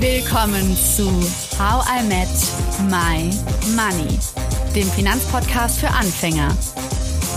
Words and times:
Willkommen 0.00 0.74
zu 0.76 1.10
How 1.58 1.84
I 1.86 2.02
Met 2.02 2.26
My 2.88 3.28
Money, 3.76 4.18
dem 4.74 4.88
Finanzpodcast 4.92 5.78
für 5.78 5.88
Anfänger 5.88 6.56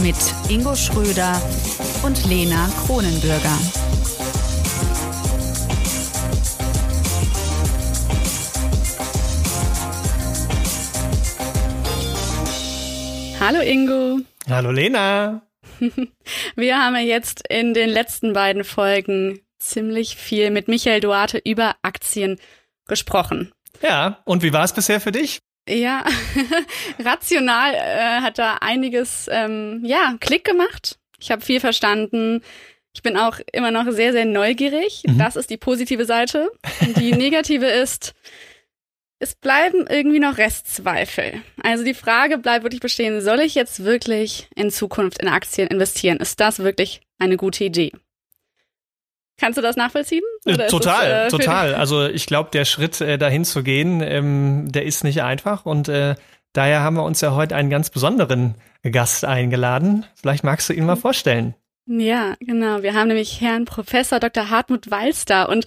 mit 0.02 0.16
Ingo 0.50 0.74
Schröder 0.74 1.42
und 2.04 2.26
Lena 2.26 2.70
Kronenbürger. 2.86 3.58
Hallo 13.42 13.60
Ingo. 13.60 14.22
Hallo 14.50 14.72
Lena. 14.72 15.42
Wir 16.56 16.78
haben 16.78 16.96
ja 16.96 17.02
jetzt 17.02 17.44
in 17.50 17.74
den 17.74 17.90
letzten 17.90 18.32
beiden 18.32 18.64
Folgen 18.64 19.43
ziemlich 19.70 20.16
viel 20.16 20.52
mit 20.52 20.68
Michael 20.68 21.00
Duarte 21.00 21.42
über 21.44 21.76
Aktien 21.82 22.40
gesprochen. 22.88 23.52
Ja, 23.82 24.22
und 24.26 24.44
wie 24.44 24.54
war 24.54 24.64
es 24.64 24.74
bisher 24.74 25.02
für 25.02 25.12
dich? 25.12 25.40
Ja, 25.68 26.04
rational 27.00 27.74
äh, 27.74 28.22
hat 28.22 28.38
da 28.38 28.56
einiges, 28.56 29.30
ähm, 29.32 29.82
ja, 29.86 30.16
Klick 30.20 30.44
gemacht. 30.44 31.00
Ich 31.20 31.32
habe 31.32 31.42
viel 31.42 31.60
verstanden. 31.60 32.42
Ich 32.94 33.02
bin 33.02 33.18
auch 33.18 33.40
immer 33.54 33.72
noch 33.72 33.90
sehr, 33.92 34.12
sehr 34.12 34.26
neugierig. 34.26 35.04
Mhm. 35.08 35.18
Das 35.18 35.36
ist 35.36 35.50
die 35.50 35.58
positive 35.58 36.06
Seite. 36.06 36.52
Die 36.98 37.12
negative 37.14 37.66
ist, 37.66 38.14
es 39.20 39.36
bleiben 39.36 39.88
irgendwie 39.90 40.20
noch 40.20 40.38
Restzweifel. 40.38 41.42
Also 41.64 41.86
die 41.86 41.94
Frage 41.94 42.38
bleibt 42.38 42.64
wirklich 42.64 42.82
bestehen, 42.82 43.22
soll 43.22 43.40
ich 43.40 43.56
jetzt 43.56 43.86
wirklich 43.86 44.50
in 44.56 44.70
Zukunft 44.70 45.22
in 45.22 45.30
Aktien 45.30 45.70
investieren? 45.70 46.18
Ist 46.18 46.42
das 46.42 46.60
wirklich 46.60 47.02
eine 47.20 47.38
gute 47.38 47.64
Idee? 47.64 47.94
Kannst 49.38 49.58
du 49.58 49.62
das 49.62 49.76
nachvollziehen? 49.76 50.24
Oder 50.46 50.68
total, 50.68 51.10
das, 51.10 51.34
äh, 51.34 51.38
total. 51.38 51.76
Also 51.84 52.06
ich 52.06 52.26
glaube, 52.26 52.50
der 52.52 52.66
Schritt 52.66 53.02
äh, 53.02 53.18
dahin 53.18 53.46
zu 53.46 53.64
gehen, 53.64 54.02
ähm, 54.02 54.72
der 54.72 54.86
ist 54.86 55.04
nicht 55.04 55.24
einfach 55.24 55.66
und 55.66 55.90
äh, 55.90 56.16
daher 56.54 56.82
haben 56.82 56.96
wir 56.96 57.04
uns 57.04 57.22
ja 57.22 57.34
heute 57.34 57.56
einen 57.56 57.70
ganz 57.70 57.90
besonderen 57.90 58.56
Gast 58.84 59.26
eingeladen. 59.26 60.06
Vielleicht 60.16 60.44
magst 60.44 60.70
du 60.70 60.74
ihn 60.74 60.86
mal 60.86 60.96
vorstellen. 60.96 61.56
Ja, 61.86 62.36
genau. 62.40 62.82
Wir 62.82 62.94
haben 62.94 63.08
nämlich 63.08 63.42
Herrn 63.42 63.66
Professor 63.66 64.20
Dr. 64.20 64.50
Hartmut 64.50 64.90
Walz 64.90 65.26
da 65.26 65.44
und 65.44 65.66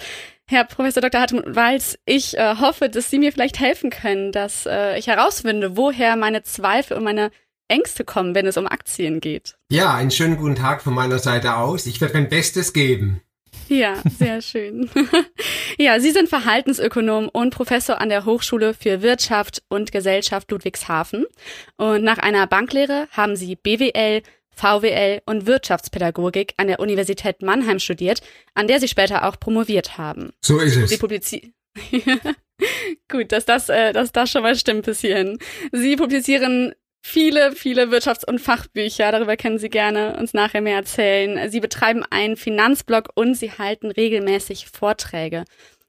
Herr 0.49 0.65
Professor 0.65 1.01
Dr. 1.01 1.21
Hartmut 1.21 1.57
Walz, 1.57 1.99
ich 2.05 2.39
äh, 2.39 2.55
hoffe, 2.61 2.89
dass 2.89 3.11
Sie 3.11 3.19
mir 3.19 3.33
vielleicht 3.33 3.59
helfen 3.59 3.91
können, 3.91 4.31
dass 4.31 4.65
äh, 4.65 4.97
ich 4.97 5.09
herausfinde, 5.09 5.77
woher 5.77 6.15
meine 6.15 6.45
Zweifel 6.45 6.97
und 6.97 7.03
meine 7.03 7.33
Ängste 7.67 8.05
kommen, 8.05 8.37
wenn 8.37 8.47
es 8.47 8.57
um 8.57 8.69
Aktien 8.69 9.21
geht. 9.21 9.57
Ja, 9.71 9.95
einen 9.95 10.13
schönen 10.13 10.37
guten 10.37 10.55
Tag 10.55 10.83
von 10.83 10.95
meiner 10.95 11.19
Seite 11.19 11.57
aus. 11.57 11.87
Ich 11.87 12.01
werde 12.01 12.15
mein 12.15 12.29
Bestes 12.29 12.73
geben. 12.73 13.23
Ja, 13.69 14.03
sehr 14.19 14.43
schön. 14.43 14.89
ja, 15.79 15.99
Sie 16.01 16.11
sind 16.11 16.29
Verhaltensökonom 16.29 17.29
und 17.29 17.51
Professor 17.51 18.01
an 18.01 18.09
der 18.09 18.25
Hochschule 18.25 18.75
für 18.75 19.03
Wirtschaft 19.03 19.63
und 19.69 19.93
Gesellschaft 19.93 20.51
Ludwigshafen. 20.51 21.27
Und 21.77 22.05
nach 22.05 22.19
einer 22.19 22.47
Banklehre 22.47 23.09
haben 23.11 23.37
Sie 23.37 23.57
BWL, 23.57 24.23
VWL 24.55 25.21
und 25.27 25.47
Wirtschaftspädagogik 25.47 26.55
an 26.57 26.69
der 26.69 26.81
Universität 26.81 27.43
Mannheim 27.43 27.79
studiert, 27.79 28.23
an 28.55 28.69
der 28.69 28.81
Sie 28.81 28.89
später 28.89 29.29
auch 29.29 29.39
promoviert 29.39 29.99
haben. 29.99 30.33
So 30.41 30.59
ist 30.59 30.77
es. 30.77 30.91
Sie 30.91 30.97
publizieren. 30.97 31.53
Gut, 33.11 33.33
dass 33.33 33.45
das, 33.45 33.69
äh, 33.69 33.93
dass 33.93 34.13
das 34.13 34.31
schon 34.31 34.43
mal 34.43 34.57
stimmt 34.57 34.87
bis 34.87 35.01
hierhin. 35.01 35.39
Sie 35.73 35.97
publizieren 35.97 36.75
viele, 37.07 37.53
viele 37.53 37.87
Wirtschafts- 37.87 38.27
und 38.27 38.41
Fachbücher. 38.41 39.13
Darüber 39.13 39.37
können 39.37 39.59
Sie 39.59 39.71
gerne 39.71 40.17
uns 40.19 40.35
nachher 40.35 40.61
mehr 40.61 40.77
erzählen. 40.77 41.51
Sie 41.51 41.61
betreiben 41.61 42.03
einen 42.11 42.37
Finanzblog 42.37 43.11
und 43.15 43.35
Sie 43.35 43.53
halten 43.53 43.91
regelmäßig 43.91 44.67
Vorträge. 44.67 45.45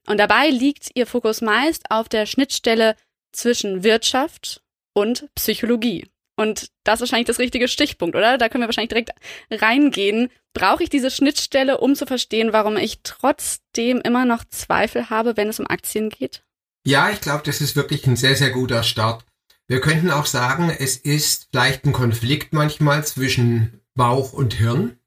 Und 0.06 0.18
dabei 0.18 0.48
liegt 0.48 0.90
Ihr 0.94 1.06
Fokus 1.06 1.40
meist 1.40 1.90
auf 1.90 2.08
der 2.08 2.24
Schnittstelle 2.24 2.94
zwischen 3.32 3.82
Wirtschaft 3.82 4.62
und 4.94 5.28
Psychologie. 5.34 6.06
Und 6.36 6.68
das 6.84 6.94
ist 6.94 7.00
wahrscheinlich 7.00 7.26
das 7.26 7.40
richtige 7.40 7.66
Stichpunkt, 7.66 8.14
oder? 8.14 8.38
Da 8.38 8.48
können 8.48 8.62
wir 8.62 8.68
wahrscheinlich 8.68 8.90
direkt 8.90 9.10
reingehen. 9.50 10.30
Brauche 10.54 10.84
ich 10.84 10.88
diese 10.88 11.10
Schnittstelle, 11.10 11.78
um 11.78 11.96
zu 11.96 12.06
verstehen, 12.06 12.52
warum 12.52 12.76
ich 12.76 13.00
trotzdem 13.02 14.00
immer 14.00 14.24
noch 14.24 14.44
Zweifel 14.44 15.10
habe, 15.10 15.36
wenn 15.36 15.48
es 15.48 15.58
um 15.58 15.66
Aktien 15.66 16.10
geht? 16.10 16.44
Ja, 16.86 17.10
ich 17.10 17.20
glaube, 17.20 17.42
das 17.44 17.60
ist 17.60 17.74
wirklich 17.74 18.06
ein 18.06 18.16
sehr, 18.16 18.36
sehr 18.36 18.50
guter 18.50 18.84
Start. 18.84 19.24
Wir 19.70 19.82
könnten 19.82 20.10
auch 20.10 20.24
sagen, 20.24 20.70
es 20.70 20.96
ist 20.96 21.48
vielleicht 21.50 21.84
ein 21.84 21.92
Konflikt 21.92 22.54
manchmal 22.54 23.04
zwischen 23.06 23.82
Bauch 23.94 24.32
und 24.32 24.54
Hirn. 24.54 24.98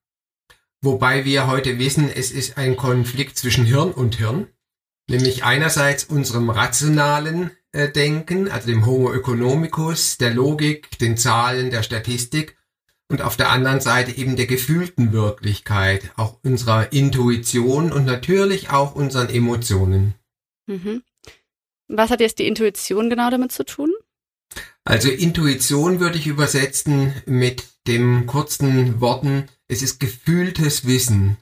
Wobei 0.84 1.26
wir 1.26 1.48
heute 1.48 1.80
wissen, 1.80 2.12
es 2.14 2.30
ist 2.32 2.60
ein 2.60 2.78
Konflikt 2.78 3.38
zwischen 3.40 3.66
Hirn 3.66 3.92
und 3.92 4.16
Hirn. 4.16 4.48
Nämlich 5.10 5.44
einerseits 5.44 6.04
unserem 6.04 6.52
rationalen 6.52 7.50
äh, 7.72 7.90
Denken, 7.90 8.52
also 8.52 8.68
dem 8.68 8.86
Homo 8.86 9.12
economicus, 9.12 10.20
der 10.20 10.32
Logik, 10.32 10.98
den 11.00 11.18
Zahlen, 11.18 11.72
der 11.72 11.82
Statistik 11.82 12.56
und 13.10 13.24
auf 13.24 13.38
der 13.38 13.50
anderen 13.50 13.82
Seite 13.82 14.16
eben 14.16 14.36
der 14.36 14.46
gefühlten 14.46 15.12
Wirklichkeit, 15.12 16.12
auch 16.18 16.38
unserer 16.44 16.94
Intuition 16.94 17.92
und 17.92 18.06
natürlich 18.06 18.70
auch 18.70 18.94
unseren 18.94 19.30
Emotionen. 19.30 20.14
Mhm. 20.68 21.02
Was 21.88 22.12
hat 22.12 22.22
jetzt 22.22 22.38
die 22.38 22.48
Intuition 22.48 23.10
genau 23.10 23.32
damit 23.32 23.52
zu 23.52 23.66
tun? 23.66 23.92
Also 24.84 25.10
Intuition 25.10 26.00
würde 26.00 26.18
ich 26.18 26.28
übersetzen 26.28 27.14
mit 27.26 27.64
dem 27.88 28.26
kurzen 28.26 29.00
Worten, 29.00 29.48
es 29.68 29.82
ist 29.82 30.00
gefühltes 30.00 30.86
Wissen. 30.86 31.38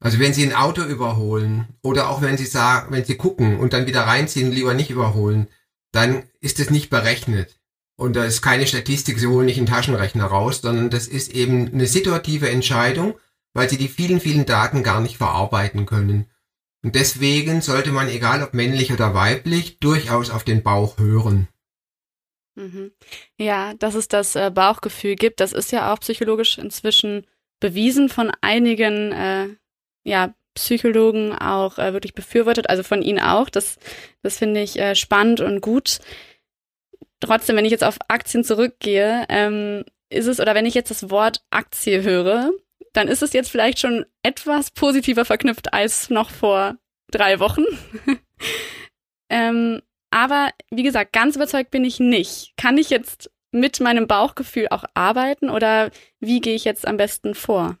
Also 0.00 0.18
wenn 0.18 0.32
Sie 0.32 0.42
ein 0.42 0.54
Auto 0.54 0.82
überholen 0.82 1.68
oder 1.82 2.08
auch 2.08 2.22
wenn 2.22 2.36
Sie 2.36 2.46
sagen, 2.46 2.92
wenn 2.92 3.04
Sie 3.04 3.16
gucken 3.16 3.58
und 3.58 3.72
dann 3.72 3.86
wieder 3.86 4.02
reinziehen, 4.02 4.50
lieber 4.50 4.74
nicht 4.74 4.90
überholen, 4.90 5.46
dann 5.92 6.24
ist 6.40 6.58
es 6.58 6.70
nicht 6.70 6.90
berechnet. 6.90 7.60
Und 7.96 8.16
da 8.16 8.24
ist 8.24 8.40
keine 8.40 8.66
Statistik, 8.66 9.18
Sie 9.18 9.26
holen 9.26 9.46
nicht 9.46 9.58
einen 9.58 9.66
Taschenrechner 9.66 10.24
raus, 10.24 10.60
sondern 10.62 10.88
das 10.88 11.06
ist 11.06 11.32
eben 11.32 11.68
eine 11.68 11.86
situative 11.86 12.48
Entscheidung, 12.48 13.14
weil 13.52 13.68
Sie 13.68 13.76
die 13.76 13.88
vielen, 13.88 14.20
vielen 14.20 14.46
Daten 14.46 14.82
gar 14.82 15.00
nicht 15.00 15.18
verarbeiten 15.18 15.84
können. 15.86 16.30
Und 16.82 16.94
deswegen 16.94 17.60
sollte 17.60 17.92
man, 17.92 18.08
egal 18.08 18.42
ob 18.42 18.54
männlich 18.54 18.92
oder 18.92 19.12
weiblich, 19.12 19.80
durchaus 19.80 20.30
auf 20.30 20.44
den 20.44 20.62
Bauch 20.62 20.96
hören. 20.98 21.48
Mhm. 22.54 22.92
Ja, 23.38 23.74
dass 23.74 23.94
es 23.94 24.08
das 24.08 24.36
äh, 24.36 24.50
Bauchgefühl 24.52 25.16
gibt, 25.16 25.40
das 25.40 25.52
ist 25.52 25.72
ja 25.72 25.92
auch 25.92 26.00
psychologisch 26.00 26.58
inzwischen 26.58 27.26
bewiesen 27.60 28.08
von 28.08 28.32
einigen 28.40 29.12
äh, 29.12 29.48
ja, 30.02 30.34
Psychologen 30.54 31.32
auch 31.32 31.78
äh, 31.78 31.92
wirklich 31.92 32.14
befürwortet, 32.14 32.68
also 32.68 32.82
von 32.82 33.02
Ihnen 33.02 33.20
auch. 33.20 33.48
Das, 33.50 33.78
das 34.22 34.38
finde 34.38 34.62
ich 34.62 34.78
äh, 34.78 34.94
spannend 34.94 35.40
und 35.40 35.60
gut. 35.60 36.00
Trotzdem, 37.20 37.56
wenn 37.56 37.64
ich 37.64 37.70
jetzt 37.70 37.84
auf 37.84 37.98
Aktien 38.08 38.44
zurückgehe, 38.44 39.26
ähm, 39.28 39.84
ist 40.08 40.26
es, 40.26 40.40
oder 40.40 40.54
wenn 40.54 40.66
ich 40.66 40.74
jetzt 40.74 40.90
das 40.90 41.10
Wort 41.10 41.44
Aktie 41.50 42.02
höre, 42.02 42.50
dann 42.92 43.08
ist 43.08 43.22
es 43.22 43.32
jetzt 43.32 43.50
vielleicht 43.50 43.78
schon 43.78 44.04
etwas 44.22 44.70
positiver 44.72 45.24
verknüpft 45.24 45.72
als 45.72 46.10
noch 46.10 46.30
vor 46.30 46.76
drei 47.10 47.38
Wochen. 47.38 47.64
ähm, 49.28 49.80
aber 50.10 50.50
wie 50.70 50.82
gesagt, 50.82 51.12
ganz 51.12 51.36
überzeugt 51.36 51.70
bin 51.70 51.84
ich 51.84 52.00
nicht. 52.00 52.54
Kann 52.56 52.78
ich 52.78 52.90
jetzt 52.90 53.30
mit 53.52 53.80
meinem 53.80 54.06
Bauchgefühl 54.06 54.68
auch 54.70 54.84
arbeiten 54.94 55.50
oder 55.50 55.90
wie 56.20 56.40
gehe 56.40 56.54
ich 56.54 56.64
jetzt 56.64 56.86
am 56.86 56.96
besten 56.96 57.34
vor? 57.34 57.76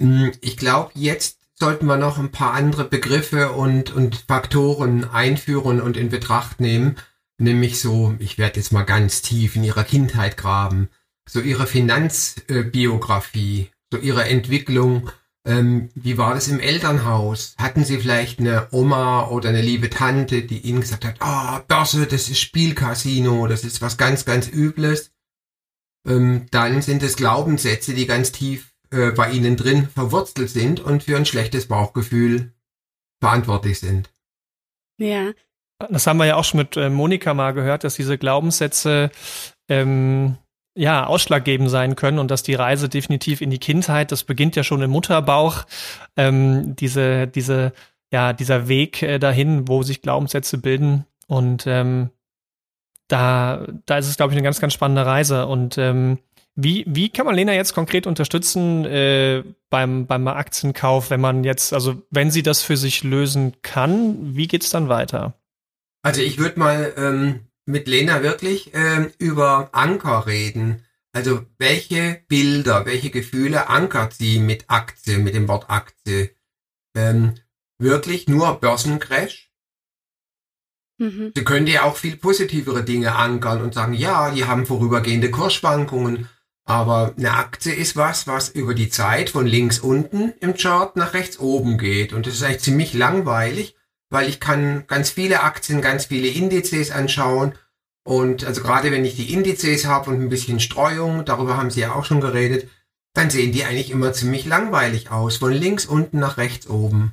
Hm, 0.00 0.32
ich 0.40 0.56
glaube, 0.56 0.90
jetzt 0.94 1.38
sollten 1.54 1.86
wir 1.86 1.96
noch 1.96 2.18
ein 2.18 2.30
paar 2.30 2.54
andere 2.54 2.84
Begriffe 2.84 3.52
und, 3.52 3.94
und 3.94 4.24
Faktoren 4.28 5.04
einführen 5.04 5.80
und 5.80 5.96
in 5.96 6.08
Betracht 6.08 6.60
nehmen. 6.60 6.96
Nämlich 7.38 7.80
so, 7.80 8.14
ich 8.18 8.38
werde 8.38 8.60
jetzt 8.60 8.72
mal 8.72 8.84
ganz 8.84 9.22
tief 9.22 9.56
in 9.56 9.64
ihrer 9.64 9.84
Kindheit 9.84 10.36
graben, 10.36 10.88
so 11.28 11.40
ihre 11.40 11.66
Finanzbiografie, 11.66 13.70
so 13.92 13.98
ihre 13.98 14.24
Entwicklung. 14.24 15.10
Ähm, 15.46 15.90
wie 15.94 16.18
war 16.18 16.34
das 16.34 16.48
im 16.48 16.60
Elternhaus? 16.60 17.54
Hatten 17.58 17.84
Sie 17.84 17.98
vielleicht 17.98 18.40
eine 18.40 18.68
Oma 18.70 19.28
oder 19.28 19.48
eine 19.48 19.62
liebe 19.62 19.88
Tante, 19.88 20.42
die 20.42 20.60
Ihnen 20.60 20.80
gesagt 20.80 21.04
hat, 21.04 21.16
ah, 21.20 21.58
oh, 21.58 21.64
Börse, 21.66 22.06
das 22.06 22.28
ist 22.28 22.40
Spielcasino, 22.40 23.46
das 23.46 23.64
ist 23.64 23.80
was 23.80 23.96
ganz, 23.96 24.24
ganz 24.24 24.48
Übles? 24.48 25.12
Ähm, 26.06 26.46
dann 26.50 26.82
sind 26.82 27.02
es 27.02 27.16
Glaubenssätze, 27.16 27.94
die 27.94 28.06
ganz 28.06 28.32
tief 28.32 28.74
äh, 28.90 29.10
bei 29.10 29.30
ihnen 29.30 29.56
drin 29.56 29.88
verwurzelt 29.88 30.50
sind 30.50 30.80
und 30.80 31.04
für 31.04 31.16
ein 31.16 31.26
schlechtes 31.26 31.68
Bauchgefühl 31.68 32.52
verantwortlich 33.20 33.80
sind. 33.80 34.10
Ja. 34.98 35.32
Das 35.90 36.06
haben 36.06 36.16
wir 36.16 36.26
ja 36.26 36.36
auch 36.36 36.44
schon 36.44 36.58
mit 36.58 36.76
äh, 36.76 36.90
Monika 36.90 37.34
mal 37.34 37.52
gehört, 37.52 37.84
dass 37.84 37.94
diese 37.94 38.18
Glaubenssätze 38.18 39.10
ähm, 39.68 40.36
ja 40.78 41.06
ausschlaggebend 41.06 41.68
sein 41.68 41.96
können 41.96 42.18
und 42.18 42.30
dass 42.30 42.42
die 42.42 42.54
Reise 42.54 42.88
definitiv 42.88 43.40
in 43.40 43.50
die 43.50 43.58
Kindheit, 43.58 44.12
das 44.12 44.24
beginnt 44.24 44.56
ja 44.56 44.62
schon 44.62 44.80
im 44.80 44.90
Mutterbauch, 44.90 45.66
ähm, 46.16 46.76
diese, 46.76 47.26
diese, 47.26 47.72
ja, 48.12 48.32
dieser 48.32 48.68
Weg 48.68 49.02
äh, 49.02 49.18
dahin, 49.18 49.68
wo 49.68 49.82
sich 49.82 50.00
Glaubenssätze 50.00 50.58
bilden. 50.58 51.04
Und 51.26 51.66
ähm, 51.66 52.10
da, 53.08 53.66
da 53.86 53.98
ist 53.98 54.08
es, 54.08 54.16
glaube 54.16 54.32
ich, 54.32 54.36
eine 54.36 54.44
ganz, 54.44 54.60
ganz 54.60 54.72
spannende 54.72 55.04
Reise. 55.04 55.46
Und 55.46 55.76
ähm, 55.78 56.18
Wie, 56.60 56.84
wie 56.88 57.08
kann 57.08 57.24
man 57.24 57.36
Lena 57.36 57.52
jetzt 57.52 57.72
konkret 57.72 58.06
unterstützen 58.06 58.84
äh, 58.84 59.44
beim, 59.70 60.06
beim 60.06 60.26
Aktienkauf, 60.26 61.08
wenn 61.10 61.20
man 61.20 61.44
jetzt, 61.44 61.72
also 61.72 62.02
wenn 62.10 62.32
sie 62.32 62.42
das 62.42 62.62
für 62.62 62.76
sich 62.76 63.04
lösen 63.04 63.52
kann, 63.62 64.34
wie 64.34 64.48
geht's 64.48 64.70
dann 64.70 64.88
weiter? 64.88 65.34
Also 66.02 66.20
ich 66.20 66.38
würde 66.38 66.58
mal 66.58 66.92
ähm, 66.96 67.40
mit 67.68 67.86
Lena 67.86 68.22
wirklich 68.22 68.70
ähm, 68.72 69.12
über 69.18 69.68
Anker 69.72 70.26
reden. 70.26 70.84
Also 71.12 71.44
welche 71.58 72.22
Bilder, 72.26 72.86
welche 72.86 73.10
Gefühle 73.10 73.68
ankert 73.68 74.14
sie 74.14 74.38
mit 74.38 74.64
Aktie, 74.68 75.18
mit 75.18 75.34
dem 75.34 75.48
Wort 75.48 75.68
Aktie? 75.68 76.30
Ähm, 76.96 77.34
wirklich 77.78 78.26
nur 78.26 78.58
Börsencrash? 78.58 79.52
Mhm. 80.96 81.32
Sie 81.34 81.44
könnte 81.44 81.72
ja 81.72 81.82
auch 81.82 81.96
viel 81.96 82.16
positivere 82.16 82.84
Dinge 82.84 83.14
ankern 83.14 83.60
und 83.60 83.74
sagen, 83.74 83.92
ja, 83.92 84.30
die 84.30 84.46
haben 84.46 84.66
vorübergehende 84.66 85.30
Kursschwankungen, 85.30 86.28
aber 86.64 87.14
eine 87.18 87.34
Aktie 87.34 87.74
ist 87.74 87.96
was, 87.96 88.26
was 88.26 88.48
über 88.48 88.74
die 88.74 88.88
Zeit 88.88 89.30
von 89.30 89.46
links 89.46 89.78
unten 89.78 90.32
im 90.40 90.54
Chart 90.54 90.96
nach 90.96 91.12
rechts 91.12 91.38
oben 91.38 91.76
geht. 91.76 92.14
Und 92.14 92.26
das 92.26 92.34
ist 92.34 92.42
eigentlich 92.42 92.62
ziemlich 92.62 92.94
langweilig, 92.94 93.77
weil 94.10 94.28
ich 94.28 94.40
kann 94.40 94.86
ganz 94.86 95.10
viele 95.10 95.42
Aktien, 95.42 95.80
ganz 95.80 96.06
viele 96.06 96.28
Indizes 96.28 96.90
anschauen. 96.90 97.54
Und 98.04 98.44
also 98.44 98.62
gerade 98.62 98.90
wenn 98.90 99.04
ich 99.04 99.16
die 99.16 99.32
Indizes 99.32 99.86
habe 99.86 100.10
und 100.10 100.20
ein 100.20 100.28
bisschen 100.30 100.60
Streuung, 100.60 101.24
darüber 101.24 101.56
haben 101.56 101.70
Sie 101.70 101.80
ja 101.80 101.94
auch 101.94 102.04
schon 102.04 102.20
geredet, 102.20 102.68
dann 103.14 103.30
sehen 103.30 103.52
die 103.52 103.64
eigentlich 103.64 103.90
immer 103.90 104.12
ziemlich 104.12 104.46
langweilig 104.46 105.10
aus, 105.10 105.38
von 105.38 105.52
links 105.52 105.86
unten 105.86 106.18
nach 106.18 106.38
rechts 106.38 106.68
oben. 106.68 107.12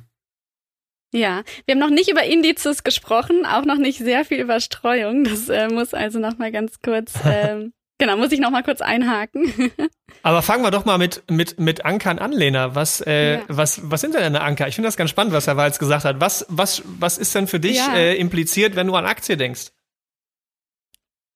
Ja, 1.12 1.42
wir 1.64 1.74
haben 1.74 1.80
noch 1.80 1.90
nicht 1.90 2.10
über 2.10 2.24
Indizes 2.24 2.82
gesprochen, 2.82 3.46
auch 3.46 3.64
noch 3.64 3.78
nicht 3.78 3.98
sehr 3.98 4.24
viel 4.24 4.40
über 4.40 4.60
Streuung. 4.60 5.24
Das 5.24 5.48
äh, 5.48 5.68
muss 5.68 5.94
also 5.94 6.18
noch 6.18 6.38
mal 6.38 6.52
ganz 6.52 6.80
kurz 6.80 7.14
ähm, 7.24 7.72
Genau, 7.98 8.16
muss 8.16 8.32
ich 8.32 8.40
noch 8.40 8.50
mal 8.50 8.62
kurz 8.62 8.82
einhaken. 8.82 9.72
Aber 10.22 10.42
fangen 10.42 10.62
wir 10.62 10.70
doch 10.70 10.84
mal 10.84 10.98
mit, 10.98 11.22
mit, 11.30 11.58
mit 11.58 11.84
Ankern 11.84 12.18
an, 12.18 12.32
Lena. 12.32 12.74
Was, 12.74 13.00
äh, 13.00 13.36
ja. 13.36 13.42
was, 13.48 13.90
was 13.90 14.02
sind 14.02 14.14
denn 14.14 14.22
eine 14.22 14.42
Anker? 14.42 14.68
Ich 14.68 14.74
finde 14.74 14.88
das 14.88 14.96
ganz 14.96 15.10
spannend, 15.10 15.32
was 15.32 15.46
Herr 15.46 15.56
Walz 15.56 15.78
gesagt 15.78 16.04
hat. 16.04 16.20
Was, 16.20 16.44
was, 16.48 16.82
was 16.84 17.16
ist 17.16 17.34
denn 17.34 17.46
für 17.46 17.60
dich 17.60 17.76
ja. 17.76 17.94
äh, 17.94 18.16
impliziert, 18.16 18.76
wenn 18.76 18.86
du 18.86 18.94
an 18.94 19.06
Aktie 19.06 19.36
denkst? 19.36 19.68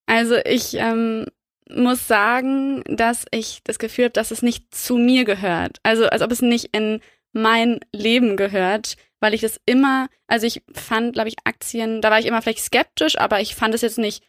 Also 0.06 0.36
ich 0.44 0.74
ähm, 0.74 1.26
muss 1.70 2.06
sagen, 2.06 2.82
dass 2.86 3.24
ich 3.30 3.60
das 3.64 3.78
Gefühl 3.78 4.06
habe, 4.06 4.12
dass 4.12 4.30
es 4.30 4.42
nicht 4.42 4.74
zu 4.74 4.96
mir 4.96 5.24
gehört. 5.24 5.78
Also 5.82 6.06
als 6.06 6.20
ob 6.20 6.30
es 6.30 6.42
nicht 6.42 6.76
in 6.76 7.00
mein 7.32 7.80
Leben 7.92 8.36
gehört, 8.36 8.96
weil 9.20 9.34
ich 9.34 9.40
das 9.40 9.60
immer, 9.66 10.08
also 10.26 10.46
ich 10.46 10.62
fand, 10.74 11.12
glaube 11.12 11.28
ich, 11.28 11.36
Aktien, 11.44 12.00
da 12.00 12.10
war 12.10 12.18
ich 12.18 12.26
immer 12.26 12.42
vielleicht 12.42 12.64
skeptisch, 12.64 13.18
aber 13.18 13.40
ich 13.40 13.54
fand 13.54 13.74
es 13.74 13.82
jetzt 13.82 13.98
nicht 13.98 14.24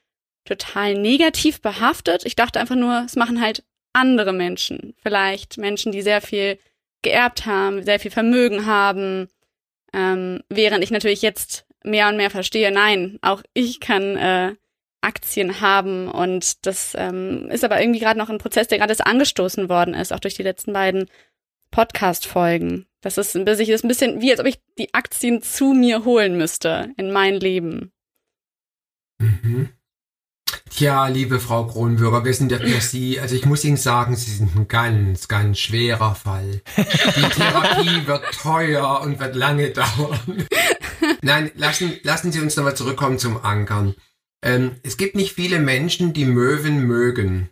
total 0.46 0.96
negativ 0.96 1.62
behaftet. 1.62 2.26
Ich 2.26 2.36
dachte 2.36 2.60
einfach 2.60 2.76
nur, 2.76 3.04
es 3.06 3.16
machen 3.16 3.42
halt 3.42 3.64
andere 3.94 4.34
Menschen. 4.34 4.96
Vielleicht 5.02 5.58
Menschen, 5.58 5.92
die 5.92 6.02
sehr 6.02 6.22
viel 6.22 6.58
geerbt 7.02 7.46
haben, 7.46 7.84
sehr 7.84 8.00
viel 8.00 8.12
Vermögen 8.12 8.66
haben. 8.66 9.28
Ähm, 9.94 10.42
während 10.50 10.84
ich 10.84 10.92
natürlich 10.92 11.22
jetzt 11.22 11.66
mehr 11.84 12.08
und 12.08 12.18
mehr 12.18 12.30
verstehe, 12.30 12.72
nein, 12.72 13.18
auch 13.22 13.44
ich 13.54 13.80
kann 13.80 14.16
äh, 14.16 14.56
Aktien 15.02 15.62
haben 15.62 16.08
und 16.08 16.66
das 16.66 16.94
ähm, 16.96 17.50
ist 17.50 17.64
aber 17.64 17.82
irgendwie 17.82 18.00
gerade 18.00 18.20
noch 18.20 18.30
ein 18.30 18.38
Prozess, 18.38 18.68
der 18.68 18.78
gerade 18.78 19.06
angestoßen 19.06 19.68
worden 19.68 19.96
ist, 19.96 20.14
auch 20.14 20.20
durch 20.20 20.36
die 20.36 20.44
letzten 20.44 20.74
beiden 20.74 21.10
Podcast-Folgen. 21.72 22.86
Das 23.02 23.18
ist 23.18 23.36
ein 23.36 23.46
bisschen, 23.46 23.70
ist 23.70 23.84
ein 23.84 23.88
bisschen 23.88 24.22
wie, 24.22 24.32
als 24.32 24.40
ob 24.40 24.46
ich 24.46 24.60
die 24.78 24.94
Aktien 24.94 25.42
zu 25.42 25.74
mir 25.74 26.06
holen 26.06 26.38
müsste 26.38 26.94
in 26.98 27.12
mein 27.12 27.40
Leben. 27.40 27.92
Mhm. 29.20 29.70
Tja, 30.74 31.08
liebe 31.08 31.42
Frau 31.42 31.68
Kronbürger, 31.68 32.24
wir 32.24 32.34
sind 32.34 32.52
ja 32.52 32.58
für 32.58 32.80
Sie, 32.80 33.20
also 33.20 33.36
ich 33.36 33.46
muss 33.46 33.66
Ihnen 33.66 33.76
sagen, 33.76 34.16
Sie 34.16 34.32
sind 34.32 34.56
ein 34.56 34.68
ganz, 34.70 35.28
ganz 35.28 35.60
schwerer 35.60 36.16
Fall. 36.16 36.62
Die 36.78 37.30
Therapie 37.30 38.02
wird 38.08 38.24
teuer 38.42 39.02
und 39.02 39.20
wird 39.20 39.36
lange 39.36 39.72
dauern. 39.72 40.48
Nein, 41.22 41.52
lassen, 41.56 42.00
lassen 42.04 42.32
Sie 42.32 42.40
uns 42.40 42.56
nochmal 42.56 42.76
zurückkommen 42.76 43.20
zum 43.20 43.44
Ankern. 43.44 43.96
Ähm, 44.42 44.78
es 44.82 44.96
gibt 44.96 45.16
nicht 45.16 45.34
viele 45.34 45.60
Menschen, 45.60 46.14
die 46.14 46.26
Möwen 46.26 46.88
mögen. 46.88 47.50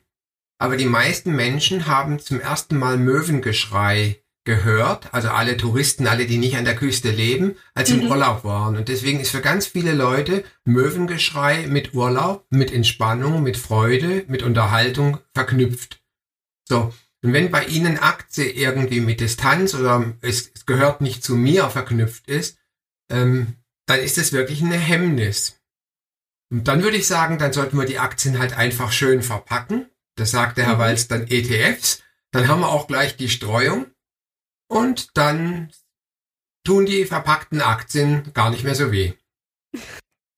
Aber 0.57 0.77
die 0.77 0.85
meisten 0.85 1.35
Menschen 1.35 1.87
haben 1.87 2.19
zum 2.19 2.39
ersten 2.39 2.77
Mal 2.77 2.97
Möwengeschrei 2.97 4.18
gehört, 4.45 5.13
also 5.13 5.29
alle 5.29 5.57
Touristen, 5.57 6.07
alle, 6.07 6.25
die 6.25 6.37
nicht 6.37 6.57
an 6.57 6.65
der 6.65 6.75
Küste 6.75 7.11
leben, 7.11 7.55
als 7.73 7.91
mhm. 7.91 8.01
im 8.01 8.11
Urlaub 8.11 8.43
waren. 8.43 8.77
Und 8.77 8.89
deswegen 8.89 9.19
ist 9.19 9.31
für 9.31 9.41
ganz 9.41 9.67
viele 9.67 9.93
Leute 9.93 10.43
Möwengeschrei 10.65 11.67
mit 11.67 11.93
Urlaub, 11.93 12.45
mit 12.49 12.73
Entspannung, 12.73 13.43
mit 13.43 13.57
Freude, 13.57 14.23
mit 14.27 14.43
Unterhaltung 14.43 15.19
verknüpft. 15.33 16.01
So. 16.67 16.93
Und 17.21 17.33
wenn 17.33 17.51
bei 17.51 17.65
Ihnen 17.65 17.97
Aktie 17.97 18.49
irgendwie 18.49 19.01
mit 19.01 19.19
Distanz 19.19 19.75
oder 19.75 20.13
es, 20.21 20.51
es 20.55 20.65
gehört 20.65 21.01
nicht 21.01 21.21
zu 21.21 21.35
mir 21.35 21.69
verknüpft 21.69 22.29
ist, 22.29 22.57
ähm, 23.11 23.55
dann 23.87 23.99
ist 23.99 24.17
es 24.17 24.31
wirklich 24.31 24.61
eine 24.61 24.77
Hemmnis. 24.77 25.59
Und 26.49 26.67
dann 26.67 26.81
würde 26.81 26.97
ich 26.97 27.07
sagen, 27.07 27.37
dann 27.37 27.53
sollten 27.53 27.77
wir 27.77 27.85
die 27.85 27.99
Aktien 27.99 28.39
halt 28.39 28.57
einfach 28.57 28.91
schön 28.91 29.21
verpacken. 29.21 29.87
Das 30.15 30.31
sagte 30.31 30.63
Herr 30.63 30.75
mhm. 30.75 30.79
Walz 30.79 31.07
dann 31.07 31.27
ETFs. 31.27 32.01
Dann 32.31 32.47
haben 32.47 32.61
wir 32.61 32.69
auch 32.69 32.87
gleich 32.87 33.17
die 33.17 33.29
Streuung 33.29 33.87
und 34.69 35.17
dann 35.17 35.71
tun 36.63 36.85
die 36.85 37.05
verpackten 37.05 37.61
Aktien 37.61 38.31
gar 38.33 38.49
nicht 38.49 38.63
mehr 38.63 38.75
so 38.75 38.91
weh. 38.91 39.13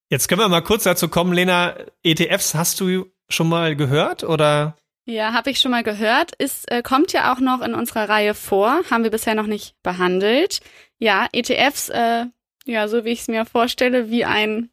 Jetzt 0.09 0.27
können 0.27 0.41
wir 0.41 0.49
mal 0.49 0.61
kurz 0.61 0.83
dazu 0.83 1.07
kommen, 1.07 1.33
Lena. 1.33 1.75
ETFs 2.03 2.55
hast 2.55 2.79
du 2.79 3.05
schon 3.29 3.47
mal 3.47 3.75
gehört 3.75 4.23
oder? 4.23 4.75
Ja, 5.05 5.33
habe 5.33 5.49
ich 5.49 5.59
schon 5.59 5.71
mal 5.71 5.83
gehört. 5.83 6.33
Ist 6.35 6.69
äh, 6.71 6.81
kommt 6.81 7.13
ja 7.13 7.33
auch 7.33 7.39
noch 7.39 7.61
in 7.61 7.73
unserer 7.73 8.09
Reihe 8.09 8.33
vor, 8.33 8.81
haben 8.89 9.03
wir 9.03 9.11
bisher 9.11 9.35
noch 9.35 9.47
nicht 9.47 9.75
behandelt. 9.83 10.59
Ja, 10.99 11.27
ETFs, 11.31 11.89
äh, 11.89 12.25
ja, 12.65 12.87
so 12.87 13.05
wie 13.05 13.09
ich 13.09 13.21
es 13.21 13.27
mir 13.27 13.45
vorstelle, 13.45 14.09
wie 14.09 14.25
ein 14.25 14.69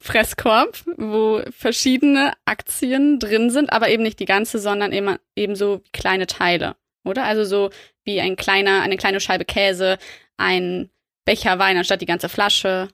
Fresskorb, 0.00 0.84
wo 0.96 1.42
verschiedene 1.50 2.32
Aktien 2.44 3.18
drin 3.18 3.50
sind, 3.50 3.72
aber 3.72 3.88
eben 3.88 4.02
nicht 4.02 4.20
die 4.20 4.26
ganze, 4.26 4.58
sondern 4.58 4.92
eben, 4.92 5.16
eben 5.36 5.56
so 5.56 5.82
kleine 5.92 6.26
Teile, 6.26 6.76
oder? 7.04 7.24
Also 7.24 7.44
so 7.44 7.70
wie 8.08 8.20
ein 8.20 8.36
kleiner, 8.36 8.80
eine 8.80 8.96
kleine 8.96 9.20
Scheibe 9.20 9.44
Käse, 9.44 9.98
ein 10.38 10.90
Becher 11.26 11.58
Wein 11.58 11.76
anstatt 11.76 12.00
die 12.00 12.06
ganze 12.06 12.28
Flasche. 12.28 12.88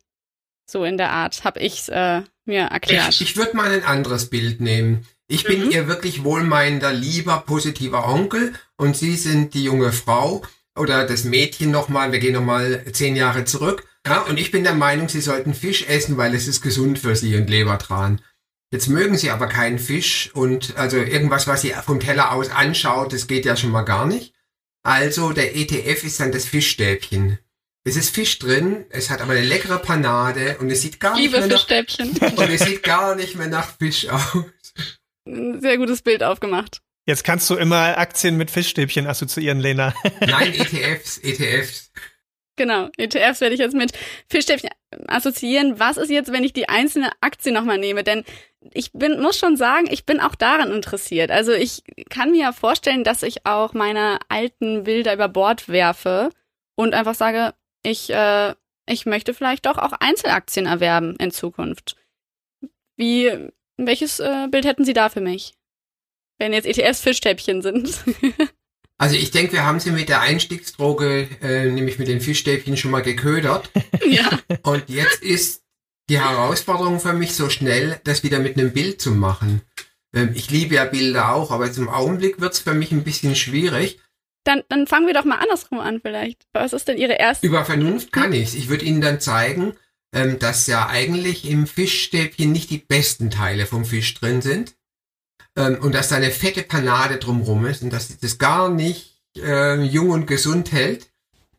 So 0.67 0.85
in 0.85 0.99
der 0.99 1.11
Art 1.11 1.45
habe 1.45 1.61
ich 1.61 1.89
äh, 1.91 2.23
mir 2.45 2.63
erklärt. 2.65 3.11
Ich, 3.11 3.21
ich 3.21 3.37
würde 3.37 3.57
mal 3.57 3.71
ein 3.71 3.85
anderes 3.85 4.29
Bild 4.29 4.61
nehmen. 4.61 5.07
Ich 5.29 5.45
bin 5.45 5.67
mhm. 5.67 5.71
ihr 5.71 5.89
wirklich 5.89 6.25
wohlmeinender, 6.25 6.93
lieber, 6.93 7.45
positiver 7.47 8.09
Onkel 8.09 8.53
und 8.77 8.97
Sie 8.97 9.17
sind 9.17 9.55
die 9.55 9.65
junge 9.65 9.93
Frau 9.93 10.43
oder 10.77 11.07
das 11.07 11.25
Mädchen 11.25 11.71
nochmal, 11.71 12.13
wir 12.13 12.19
gehen 12.19 12.35
nochmal 12.35 12.85
zehn 12.93 13.15
Jahre 13.15 13.45
zurück. 13.45 13.87
Ja, 14.07 14.23
und 14.23 14.39
ich 14.39 14.51
bin 14.51 14.65
der 14.65 14.75
Meinung, 14.75 15.09
Sie 15.09 15.21
sollten 15.21 15.55
Fisch 15.55 15.87
essen, 15.89 16.17
weil 16.17 16.35
es 16.35 16.49
ist 16.49 16.61
gesund 16.61 16.99
für 16.99 17.15
Sie 17.15 17.37
und 17.37 17.49
Lebertran. 17.49 18.21
Jetzt 18.73 18.89
mögen 18.89 19.17
Sie 19.17 19.31
aber 19.31 19.47
keinen 19.47 19.79
Fisch 19.79 20.31
und 20.35 20.77
also 20.77 20.97
irgendwas, 20.97 21.47
was 21.47 21.63
Sie 21.63 21.73
vom 21.85 22.01
Teller 22.01 22.33
aus 22.33 22.51
anschaut, 22.51 23.13
das 23.13 23.29
geht 23.29 23.45
ja 23.45 23.57
schon 23.57 23.71
mal 23.71 23.83
gar 23.83 24.07
nicht. 24.07 24.35
Also 24.85 25.33
der 25.33 25.57
ETF 25.57 26.05
ist 26.05 26.21
dann 26.21 26.31
das 26.31 26.45
Fischstäbchen. 26.45 27.39
Es 27.85 27.97
ist 27.97 28.15
Fisch 28.15 28.39
drin, 28.39 28.85
es 28.91 29.11
hat 29.11 29.21
aber 29.21 29.33
eine 29.33 29.45
leckere 29.45 29.79
Panade 29.79 30.57
und 30.59 30.71
es 30.71 30.83
sieht 30.83 31.01
gar 31.01 31.17
Liebe 31.17 31.39
nicht 31.39 31.49
mehr 31.49 31.59
Fischstäbchen. 31.59 32.17
nach, 32.21 32.33
und 32.37 32.51
es 32.51 32.61
sieht 32.61 32.83
gar 32.83 33.15
nicht 33.15 33.35
mehr 33.35 33.49
nach 33.49 33.77
Fisch 33.79 34.09
aus. 34.09 34.45
Ein 35.27 35.61
sehr 35.61 35.79
gutes 35.79 36.03
Bild 36.03 36.23
aufgemacht. 36.23 36.81
Jetzt 37.07 37.25
kannst 37.25 37.49
du 37.51 37.57
immer 37.57 37.99
Aktien 37.99 38.37
mit 38.37 38.51
Fischstäbchen 38.51 39.07
assoziieren, 39.07 39.59
Lena. 39.59 39.95
Nein, 40.21 40.55
ETFs, 40.55 41.19
ETFs. 41.19 41.91
Genau, 42.57 42.89
ETFs 42.97 43.41
werde 43.41 43.55
ich 43.55 43.61
jetzt 43.61 43.75
mit 43.75 43.93
Fischstäbchen 44.29 44.71
assoziieren. 45.09 45.79
Was 45.79 45.97
ist 45.97 46.11
jetzt, 46.11 46.33
wenn 46.33 46.45
ich 46.45 46.53
die 46.53 46.69
einzelne 46.69 47.11
Aktie 47.21 47.53
nochmal 47.53 47.79
nehme? 47.79 48.05
Denn 48.05 48.25
ich 48.73 48.93
bin, 48.93 49.21
muss 49.21 49.39
schon 49.39 49.57
sagen, 49.57 49.87
ich 49.91 50.07
bin 50.07 50.21
auch 50.21 50.35
daran 50.35 50.73
interessiert. 50.73 51.31
Also 51.31 51.53
ich 51.53 51.83
kann 52.09 52.31
mir 52.31 52.53
vorstellen, 52.53 53.05
dass 53.05 53.23
ich 53.23 53.47
auch 53.47 53.75
meine 53.75 54.19
alten 54.29 54.85
Bilder 54.85 55.15
über 55.15 55.29
Bord 55.29 55.69
werfe 55.69 56.31
und 56.77 56.95
einfach 56.95 57.15
sage, 57.15 57.55
ich, 57.83 58.11
äh, 58.11 58.55
ich 58.87 59.07
möchte 59.07 59.35
vielleicht 59.35 59.67
doch 59.67 59.79
auch 59.79 59.93
Einzelaktien 59.93 60.67
erwerben 60.67 61.17
in 61.17 61.31
Zukunft. 61.31 61.97
Wie, 62.97 63.51
welches 63.77 64.21
äh, 64.21 64.49
Bild 64.51 64.65
hätten 64.65 64.85
Sie 64.85 64.93
da 64.93 65.09
für 65.09 65.21
mich? 65.21 65.55
Wenn 66.39 66.53
jetzt 66.53 66.67
ETFs 66.67 67.01
Fischstäbchen 67.01 67.63
sind. 67.63 68.05
Also 68.97 69.17
ich 69.17 69.33
denke, 69.33 69.55
wir 69.55 69.67
haben 69.67 69.81
sie 69.81 69.91
mit 69.91 70.09
der 70.09 70.21
Einstiegsdroge, 70.21 71.29
äh, 71.43 71.67
nämlich 71.67 71.99
mit 71.99 72.07
den 72.07 72.21
Fischstäbchen 72.21 72.77
schon 72.77 72.93
mal 72.93 73.03
geködert. 73.03 73.69
ja. 74.09 74.39
Und 74.63 74.89
jetzt 74.89 75.21
ist 75.21 75.64
die 76.09 76.21
Herausforderung 76.21 77.01
für 77.01 77.13
mich 77.13 77.35
so 77.35 77.49
schnell, 77.49 78.01
das 78.05 78.23
wieder 78.23 78.39
mit 78.39 78.59
einem 78.59 78.73
Bild 78.73 79.01
zu 79.01 79.11
machen. 79.11 79.63
Ähm, 80.15 80.33
ich 80.35 80.51
liebe 80.51 80.75
ja 80.75 80.85
Bilder 80.85 81.35
auch, 81.35 81.51
aber 81.51 81.73
zum 81.73 81.89
Augenblick 81.89 82.41
wird 82.41 82.53
es 82.55 82.61
für 82.61 82.75
mich 82.75 82.93
ein 82.93 83.05
bisschen 83.05 83.35
schwierig. 83.35 84.01
Dann, 84.45 84.63
dann 84.69 84.87
fangen 84.87 85.07
wir 85.07 85.15
doch 85.15 85.25
mal 85.25 85.39
andersrum 85.39 85.81
an 85.81 86.01
vielleicht. 86.03 86.47
Was 86.53 86.75
ist 86.75 86.87
denn 86.89 86.99
Ihre 86.99 87.15
erste? 87.15 87.47
Über 87.47 87.65
Vernunft 87.65 88.13
kann 88.13 88.33
ich's. 88.35 88.55
Ich 88.55 88.69
würde 88.69 88.85
Ihnen 88.85 89.01
dann 89.01 89.19
zeigen, 89.21 89.73
ähm, 90.15 90.39
dass 90.39 90.67
ja 90.67 90.87
eigentlich 90.89 91.49
im 91.49 91.67
Fischstäbchen 91.67 92.53
nicht 92.53 92.71
die 92.71 92.79
besten 92.79 93.31
Teile 93.31 93.65
vom 93.67 93.85
Fisch 93.85 94.13
drin 94.15 94.43
sind. 94.43 94.77
ähm, 95.57 95.79
und 95.81 95.95
dass 95.95 96.11
da 96.11 96.17
eine 96.17 96.31
fette 96.31 96.63
Panade 96.63 97.17
drumrum 97.19 97.65
ist 97.67 97.83
und 97.83 97.91
dass 97.91 98.19
das 98.19 98.39
gar 98.39 98.69
nicht 98.69 99.23
äh, 99.39 99.81
jung 99.83 100.11
und 100.11 100.27
gesund 100.27 100.73
hält. 100.73 101.11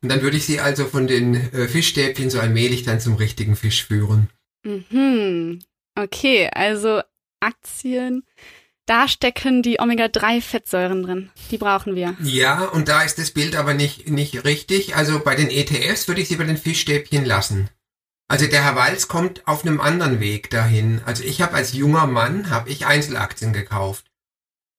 Und 0.06 0.10
dann 0.10 0.22
würde 0.22 0.38
ich 0.38 0.46
sie 0.46 0.60
also 0.60 0.86
von 0.86 1.08
den 1.08 1.34
äh, 1.52 1.68
Fischstäbchen 1.68 2.30
so 2.30 2.40
allmählich 2.40 2.84
dann 2.84 3.00
zum 3.00 3.16
richtigen 3.16 3.56
Fisch 3.56 3.88
führen. 3.88 4.30
Mhm. 4.64 5.64
Okay, 5.96 6.48
also 6.54 7.02
Aktien, 7.40 8.22
da 8.86 9.08
stecken 9.08 9.64
die 9.64 9.80
Omega-3-Fettsäuren 9.80 11.02
drin. 11.02 11.32
Die 11.50 11.58
brauchen 11.58 11.96
wir. 11.96 12.16
Ja, 12.22 12.66
und 12.66 12.88
da 12.88 13.02
ist 13.02 13.18
das 13.18 13.32
Bild 13.32 13.56
aber 13.56 13.74
nicht, 13.74 14.08
nicht 14.08 14.46
richtig. 14.46 14.96
Also 14.96 15.22
bei 15.22 15.34
den 15.34 15.50
ETFs 15.50 16.08
würde 16.08 16.22
ich 16.22 16.28
sie 16.28 16.36
bei 16.36 16.44
den 16.44 16.58
Fischstäbchen 16.58 17.26
lassen. 17.26 17.72
Also 18.28 18.46
der 18.46 18.64
Herr 18.64 18.76
Walz 18.76 19.08
kommt 19.08 19.48
auf 19.48 19.66
einem 19.66 19.82
anderen 19.82 20.20
Weg 20.20 20.52
dahin. 20.52 21.02
Also 21.06 21.24
ich 21.24 21.42
habe 21.42 21.56
als 21.56 21.74
junger 21.74 22.06
Mann, 22.06 22.52
habe 22.52 22.70
ich 22.70 22.86
Einzelaktien 22.86 23.54
gekauft. 23.54 24.06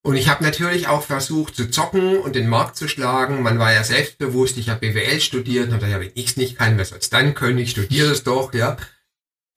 Und 0.06 0.14
ich 0.14 0.28
habe 0.28 0.44
natürlich 0.44 0.86
auch 0.86 1.02
versucht 1.02 1.56
zu 1.56 1.68
zocken 1.68 2.18
und 2.18 2.36
den 2.36 2.46
Markt 2.46 2.76
zu 2.76 2.86
schlagen. 2.86 3.42
Man 3.42 3.58
war 3.58 3.72
ja 3.72 3.82
selbstbewusst, 3.82 4.56
ich 4.56 4.68
habe 4.68 4.92
BWL 4.92 5.20
studiert 5.20 5.64
und 5.64 5.72
dachte, 5.72 5.90
ja, 5.90 5.98
wenn 5.98 6.12
ich's 6.14 6.36
nicht 6.36 6.58
kann, 6.58 6.78
wer 6.78 6.84
soll's 6.84 7.10
dann 7.10 7.34
können? 7.34 7.58
Ich 7.58 7.72
studiere 7.72 8.12
es 8.12 8.22
doch, 8.22 8.54
ja. 8.54 8.76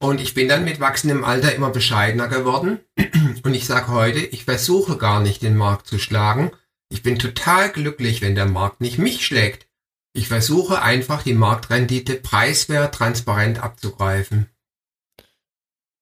Und 0.02 0.20
ich 0.20 0.34
bin 0.34 0.48
dann 0.48 0.64
mit 0.64 0.80
wachsendem 0.80 1.22
Alter 1.22 1.54
immer 1.54 1.70
bescheidener 1.70 2.26
geworden. 2.26 2.80
Und 3.44 3.54
ich 3.54 3.64
sage 3.64 3.92
heute, 3.92 4.18
ich 4.18 4.44
versuche 4.44 4.98
gar 4.98 5.20
nicht 5.20 5.40
den 5.42 5.56
Markt 5.56 5.86
zu 5.86 6.00
schlagen. 6.00 6.50
Ich 6.88 7.04
bin 7.04 7.16
total 7.20 7.70
glücklich, 7.70 8.20
wenn 8.20 8.34
der 8.34 8.46
Markt 8.46 8.80
nicht 8.80 8.98
mich 8.98 9.24
schlägt. 9.24 9.68
Ich 10.14 10.26
versuche 10.26 10.82
einfach 10.82 11.22
die 11.22 11.34
Marktrendite 11.34 12.16
preiswert, 12.16 12.96
transparent 12.96 13.62
abzugreifen. 13.62 14.50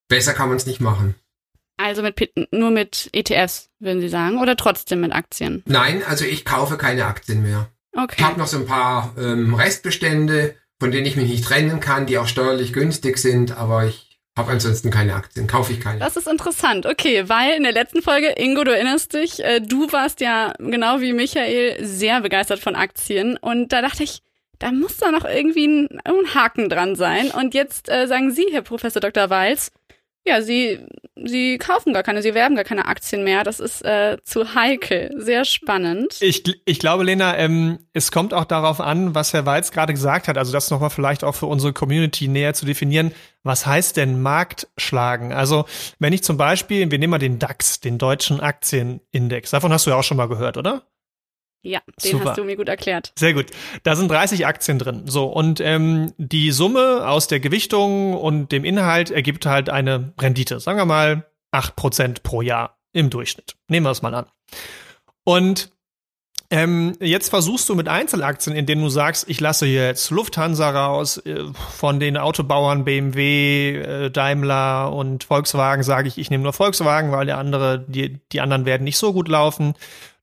Besser 0.09 0.33
kann 0.33 0.49
man 0.49 0.57
es 0.57 0.65
nicht 0.65 0.81
machen. 0.81 1.17
Also 1.79 2.03
mit 2.03 2.33
nur 2.53 2.71
mit 2.71 3.09
ETFs, 3.13 3.71
würden 3.79 4.01
Sie 4.01 4.09
sagen, 4.09 4.39
oder 4.39 4.57
trotzdem 4.57 5.01
mit 5.01 5.13
Aktien? 5.13 5.63
Nein, 5.67 6.03
also 6.07 6.25
ich 6.25 6.45
kaufe 6.45 6.77
keine 6.77 7.07
Aktien 7.07 7.43
mehr. 7.43 7.69
Okay. 7.97 8.17
Ich 8.19 8.25
habe 8.25 8.39
noch 8.39 8.49
so 8.49 8.59
ein 8.59 8.67
paar 8.67 9.15
ähm, 9.17 9.55
Restbestände, 9.55 10.55
von 10.79 10.91
denen 10.91 11.07
ich 11.07 11.17
mich 11.17 11.31
nicht 11.31 11.45
trennen 11.45 11.81
kann, 11.81 12.07
die 12.07 12.19
auch 12.19 12.27
steuerlich 12.27 12.73
günstig 12.73 13.19
sind, 13.19 13.57
aber 13.57 13.87
ich 13.87 14.19
habe 14.37 14.53
ansonsten 14.53 14.91
keine 14.91 15.15
Aktien, 15.15 15.47
kaufe 15.47 15.73
ich 15.73 15.81
keine. 15.81 15.99
Das 15.99 16.17
ist 16.17 16.29
interessant, 16.29 16.87
okay, 16.87 17.29
weil 17.29 17.57
in 17.57 17.65
der 17.65 17.73
letzten 17.73 18.03
Folge, 18.03 18.35
Ingo, 18.37 18.65
du 18.65 18.73
erinnerst 18.73 19.15
dich, 19.15 19.43
äh, 19.45 19.61
du 19.61 19.91
warst 19.93 20.21
ja 20.21 20.55
genau 20.59 21.01
wie 21.01 21.13
Michael 21.13 21.85
sehr 21.85 22.21
begeistert 22.21 22.61
von 22.61 22.77
Aktien 22.77 23.37
und 23.37 23.73
da 23.73 23.83
dachte 23.83 24.05
ich, 24.05 24.23
da 24.59 24.73
muss 24.73 24.97
da 24.97 25.11
noch 25.11 25.25
irgendwie 25.25 25.67
ein, 25.67 26.01
ein 26.05 26.35
Haken 26.35 26.69
dran 26.69 26.97
sein. 26.97 27.31
Und 27.31 27.55
jetzt 27.55 27.89
äh, 27.89 28.07
sagen 28.07 28.33
Sie, 28.33 28.47
Herr 28.51 28.63
Professor 28.63 29.01
Dr. 29.01 29.31
Walz, 29.31 29.71
ja, 30.27 30.43
sie, 30.43 30.79
sie 31.17 31.59
kaufen 31.59 31.93
gar 31.93 32.03
keine, 32.03 32.23
sie 32.23 32.35
werben 32.35 32.55
gar 32.55 32.65
keine 32.65 32.87
Aktien 32.87 33.25
mehr. 33.25 33.45
Das 33.45 33.61
ist 33.61 33.83
äh, 33.85 34.19
zu 34.25 34.55
heikel. 34.55 35.11
Sehr 35.17 35.45
spannend. 35.45 36.17
Ich, 36.21 36.45
ich 36.65 36.79
glaube, 36.79 37.05
Lena, 37.05 37.37
ähm, 37.39 37.79
es 37.93 38.13
kommt 38.13 38.35
auch 38.35 38.45
darauf 38.45 38.81
an, 38.81 39.15
was 39.15 39.33
Herr 39.33 39.47
Walz 39.47 39.73
gerade 39.73 39.95
gesagt 39.95 40.29
hat. 40.29 40.37
Also 40.37 40.53
das 40.53 40.71
nochmal 40.71 40.91
vielleicht 40.91 41.25
auch 41.25 41.35
für 41.35 41.47
unsere 41.47 41.73
Community 41.73 42.29
näher 42.29 42.55
zu 42.55 42.67
definieren. 42.67 43.13
Was 43.43 43.67
heißt 43.67 43.97
denn 43.97 44.21
Markt 44.21 44.69
schlagen? 44.77 45.33
Also 45.33 45.65
wenn 45.99 46.13
ich 46.13 46.23
zum 46.23 46.37
Beispiel, 46.37 46.91
wir 46.91 46.99
nehmen 46.99 47.13
mal 47.13 47.19
den 47.19 47.39
DAX, 47.39 47.81
den 47.81 47.97
deutschen 47.99 48.41
Aktienindex. 48.41 49.51
Davon 49.51 49.73
hast 49.73 49.87
du 49.87 49.91
ja 49.91 49.97
auch 49.97 50.05
schon 50.05 50.19
mal 50.19 50.29
gehört, 50.29 50.57
oder? 50.59 50.83
Ja, 51.69 51.81
den 52.03 52.13
Super. 52.13 52.31
hast 52.31 52.39
du 52.39 52.45
mir 52.45 52.57
gut 52.57 52.69
erklärt. 52.69 53.13
Sehr 53.19 53.35
gut. 53.35 53.47
Da 53.83 53.95
sind 53.95 54.11
30 54.11 54.47
Aktien 54.47 54.79
drin. 54.79 55.03
So, 55.05 55.27
und 55.27 55.61
ähm, 55.61 56.15
die 56.17 56.51
Summe 56.51 57.07
aus 57.07 57.29
der 57.29 57.41
Gewichtung 57.41 58.15
und 58.15 58.53
dem 58.53 58.65
Inhalt 58.65 59.11
ergibt 59.11 59.45
halt 59.45 59.69
eine 59.69 60.15
Rendite. 60.19 60.61
Sagen 60.61 60.79
wir 60.79 60.87
mal 60.87 61.27
8% 61.53 62.23
pro 62.23 62.41
Jahr 62.41 62.79
im 62.93 63.11
Durchschnitt. 63.11 63.55
Nehmen 63.69 63.85
wir 63.85 63.91
es 63.91 64.01
mal 64.01 64.15
an. 64.15 64.27
Und 65.25 65.71
ähm, 66.51 66.95
jetzt 67.01 67.29
versuchst 67.29 67.69
du 67.69 67.75
mit 67.75 67.89
Einzelaktien, 67.89 68.57
in 68.57 68.65
denen 68.65 68.83
du 68.83 68.89
sagst, 68.89 69.29
ich 69.29 69.39
lasse 69.39 69.67
jetzt 69.67 70.11
Lufthansa 70.11 70.71
raus, 70.71 71.19
äh, 71.19 71.45
von 71.77 72.01
den 72.01 72.17
Autobauern 72.17 72.85
BMW, 72.85 73.77
äh, 73.77 74.11
Daimler 74.11 74.91
und 74.95 75.25
Volkswagen 75.25 75.83
sage 75.83 76.09
ich, 76.09 76.17
ich 76.17 76.31
nehme 76.31 76.45
nur 76.45 76.55
Volkswagen, 76.55 77.13
weil 77.13 77.27
der 77.27 77.37
andere, 77.37 77.85
die, 77.87 78.19
die 78.33 78.41
anderen 78.41 78.65
werden 78.65 78.85
nicht 78.85 78.97
so 78.97 79.13
gut 79.13 79.29
laufen. 79.29 79.75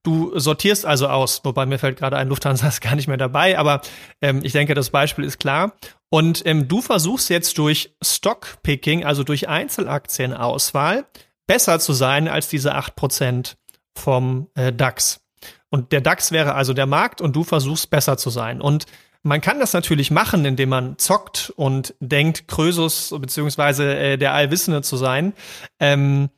Du 0.06 0.38
sortierst 0.38 0.86
also 0.86 1.08
aus, 1.08 1.40
wobei 1.42 1.66
mir 1.66 1.80
fällt 1.80 1.98
gerade 1.98 2.16
ein, 2.16 2.28
Lufthansa 2.28 2.68
ist 2.68 2.80
gar 2.80 2.94
nicht 2.94 3.08
mehr 3.08 3.16
dabei, 3.16 3.58
aber 3.58 3.80
ähm, 4.22 4.38
ich 4.44 4.52
denke, 4.52 4.74
das 4.74 4.90
Beispiel 4.90 5.24
ist 5.24 5.40
klar. 5.40 5.72
Und 6.10 6.46
ähm, 6.46 6.68
du 6.68 6.80
versuchst 6.80 7.28
jetzt 7.28 7.58
durch 7.58 7.96
Stockpicking, 8.00 9.04
also 9.04 9.24
durch 9.24 9.48
Einzelaktienauswahl, 9.48 11.06
besser 11.48 11.80
zu 11.80 11.92
sein 11.92 12.28
als 12.28 12.48
diese 12.48 12.76
acht 12.76 12.94
Prozent 12.94 13.56
vom 13.96 14.46
äh, 14.54 14.72
DAX. 14.72 15.22
Und 15.70 15.90
der 15.90 16.02
DAX 16.02 16.30
wäre 16.30 16.54
also 16.54 16.72
der 16.72 16.86
Markt 16.86 17.20
und 17.20 17.34
du 17.34 17.42
versuchst 17.42 17.90
besser 17.90 18.16
zu 18.16 18.30
sein. 18.30 18.60
Und 18.60 18.86
man 19.24 19.40
kann 19.40 19.58
das 19.58 19.72
natürlich 19.72 20.12
machen, 20.12 20.44
indem 20.44 20.68
man 20.68 20.98
zockt 20.98 21.52
und 21.56 21.96
denkt, 21.98 22.46
Krösus 22.46 23.12
beziehungsweise 23.18 23.96
äh, 23.96 24.16
der 24.18 24.34
Allwissende 24.34 24.82
zu 24.82 24.96
sein. 24.96 25.32
Ähm, 25.80 26.30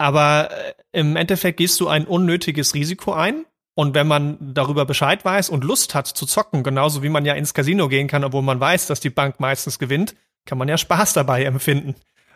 aber 0.00 0.48
äh, 0.50 0.72
im 0.92 1.14
Endeffekt 1.14 1.58
gehst 1.58 1.78
du 1.78 1.86
ein 1.88 2.06
unnötiges 2.06 2.72
Risiko 2.72 3.12
ein. 3.12 3.44
Und 3.74 3.94
wenn 3.94 4.08
man 4.08 4.38
darüber 4.40 4.86
Bescheid 4.86 5.24
weiß 5.24 5.50
und 5.50 5.62
Lust 5.62 5.94
hat 5.94 6.06
zu 6.06 6.24
zocken, 6.26 6.62
genauso 6.62 7.02
wie 7.02 7.10
man 7.10 7.26
ja 7.26 7.34
ins 7.34 7.54
Casino 7.54 7.86
gehen 7.88 8.08
kann, 8.08 8.24
obwohl 8.24 8.42
man 8.42 8.58
weiß, 8.58 8.86
dass 8.86 9.00
die 9.00 9.10
Bank 9.10 9.40
meistens 9.40 9.78
gewinnt, 9.78 10.14
kann 10.46 10.58
man 10.58 10.68
ja 10.68 10.78
Spaß 10.78 11.12
dabei 11.12 11.44
empfinden. 11.44 11.94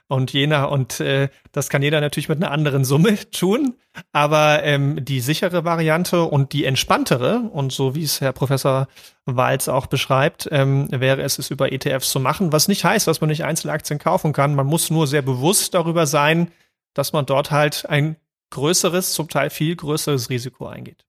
Und 0.09 0.35
jener, 0.35 0.71
und 0.71 1.01
äh, 1.01 1.31
das 1.53 1.71
kann 1.71 1.81
jeder 1.81 2.03
natürlich 2.03 2.29
mit 2.29 2.37
einer 2.37 2.51
anderen 2.51 2.85
Summe 2.85 3.19
tun. 3.31 3.75
Aber 4.13 4.63
ähm, 4.63 5.03
die 5.03 5.21
sichere 5.21 5.65
Variante 5.65 6.25
und 6.25 6.53
die 6.53 6.67
entspanntere, 6.67 7.49
und 7.51 7.73
so 7.73 7.95
wie 7.95 8.05
es 8.05 8.21
Herr 8.21 8.33
Professor 8.33 8.89
Walz 9.25 9.69
auch 9.69 9.87
beschreibt, 9.87 10.49
ähm, 10.53 10.89
wäre 10.91 11.23
es, 11.23 11.39
es 11.39 11.51
über 11.51 11.73
ETFs 11.73 12.11
zu 12.11 12.21
machen. 12.21 12.53
Was 12.53 12.69
nicht 12.69 12.85
heißt, 12.85 13.07
dass 13.07 13.23
man 13.23 13.31
nicht 13.31 13.45
Einzelaktien 13.45 13.99
kaufen 13.99 14.35
kann. 14.35 14.55
Man 14.55 14.67
muss 14.67 14.91
nur 14.91 15.07
sehr 15.07 15.23
bewusst 15.23 15.73
darüber 15.73 16.07
sein, 16.07 16.51
dass 16.95 17.13
man 17.13 17.27
dort 17.27 17.51
halt 17.51 17.87
ein 17.87 18.17
größeres, 18.51 19.13
zum 19.13 19.29
Teil 19.29 19.51
viel 19.51 19.77
größeres 19.77 20.31
Risiko 20.31 20.67
eingeht. 20.67 21.05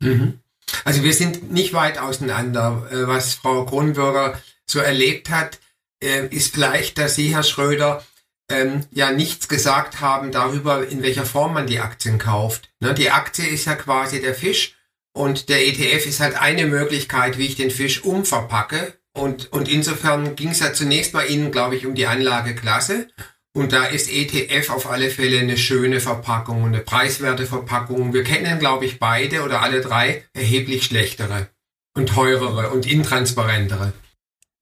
Mhm. 0.00 0.40
Also 0.84 1.02
wir 1.02 1.12
sind 1.12 1.52
nicht 1.52 1.72
weit 1.72 1.98
auseinander. 1.98 2.88
Äh, 2.90 3.06
was 3.08 3.34
Frau 3.34 3.64
Kronenbürger 3.64 4.40
so 4.66 4.78
erlebt 4.78 5.30
hat, 5.30 5.58
äh, 6.02 6.26
ist 6.28 6.54
vielleicht, 6.54 6.98
dass 6.98 7.14
Sie, 7.14 7.34
Herr 7.34 7.42
Schröder, 7.42 8.04
ähm, 8.50 8.84
ja 8.90 9.12
nichts 9.12 9.48
gesagt 9.48 10.00
haben 10.00 10.30
darüber, 10.30 10.86
in 10.86 11.02
welcher 11.02 11.24
Form 11.24 11.54
man 11.54 11.66
die 11.66 11.80
Aktien 11.80 12.18
kauft. 12.18 12.70
Ne, 12.80 12.94
die 12.94 13.10
Aktie 13.10 13.46
ist 13.46 13.64
ja 13.64 13.74
quasi 13.74 14.20
der 14.20 14.34
Fisch 14.34 14.76
und 15.12 15.48
der 15.48 15.66
ETF 15.66 16.06
ist 16.06 16.20
halt 16.20 16.40
eine 16.40 16.66
Möglichkeit, 16.66 17.38
wie 17.38 17.46
ich 17.46 17.56
den 17.56 17.70
Fisch 17.70 18.04
umverpacke. 18.04 18.94
Und, 19.14 19.52
und 19.52 19.68
insofern 19.68 20.36
ging 20.36 20.50
es 20.50 20.60
ja 20.60 20.72
zunächst 20.72 21.12
mal 21.12 21.28
Ihnen, 21.28 21.52
glaube 21.52 21.76
ich, 21.76 21.86
um 21.86 21.94
die 21.94 22.06
Anlageklasse. 22.06 23.08
Und 23.54 23.72
da 23.72 23.84
ist 23.84 24.10
ETF 24.10 24.70
auf 24.70 24.88
alle 24.88 25.10
Fälle 25.10 25.38
eine 25.38 25.58
schöne 25.58 26.00
Verpackung, 26.00 26.64
eine 26.64 26.80
preiswerte 26.80 27.46
Verpackung. 27.46 28.14
Wir 28.14 28.24
kennen, 28.24 28.58
glaube 28.58 28.86
ich, 28.86 28.98
beide 28.98 29.42
oder 29.42 29.60
alle 29.60 29.82
drei 29.82 30.24
erheblich 30.32 30.84
schlechtere 30.84 31.48
und 31.94 32.08
teurere 32.08 32.70
und 32.70 32.90
intransparentere. 32.90 33.92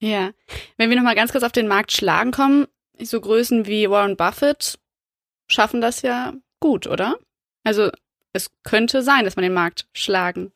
Ja, 0.00 0.32
wenn 0.76 0.90
wir 0.90 0.97
nochmal 0.97 1.14
ganz 1.14 1.30
kurz 1.30 1.44
auf 1.44 1.52
den 1.52 1.68
Markt 1.68 1.92
schlagen 1.92 2.32
kommen, 2.32 2.66
so 2.99 3.20
Größen 3.20 3.66
wie 3.66 3.88
Warren 3.88 4.16
Buffett 4.16 4.78
schaffen 5.47 5.80
das 5.80 6.02
ja 6.02 6.32
gut, 6.59 6.87
oder? 6.87 7.16
Also 7.64 7.90
es 8.32 8.50
könnte 8.64 9.02
sein, 9.02 9.25
dass 9.25 9.37
man 9.37 9.42
den 9.42 9.54
Markt 9.54 9.87
schlagen 9.92 10.52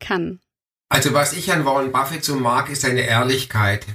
kann. 0.00 0.40
Also 0.88 1.12
was 1.14 1.32
ich 1.32 1.52
an 1.52 1.64
Warren 1.64 1.92
Buffett 1.92 2.24
so 2.24 2.36
mag, 2.36 2.70
ist 2.70 2.82
seine 2.82 3.02
Ehrlichkeit. 3.02 3.86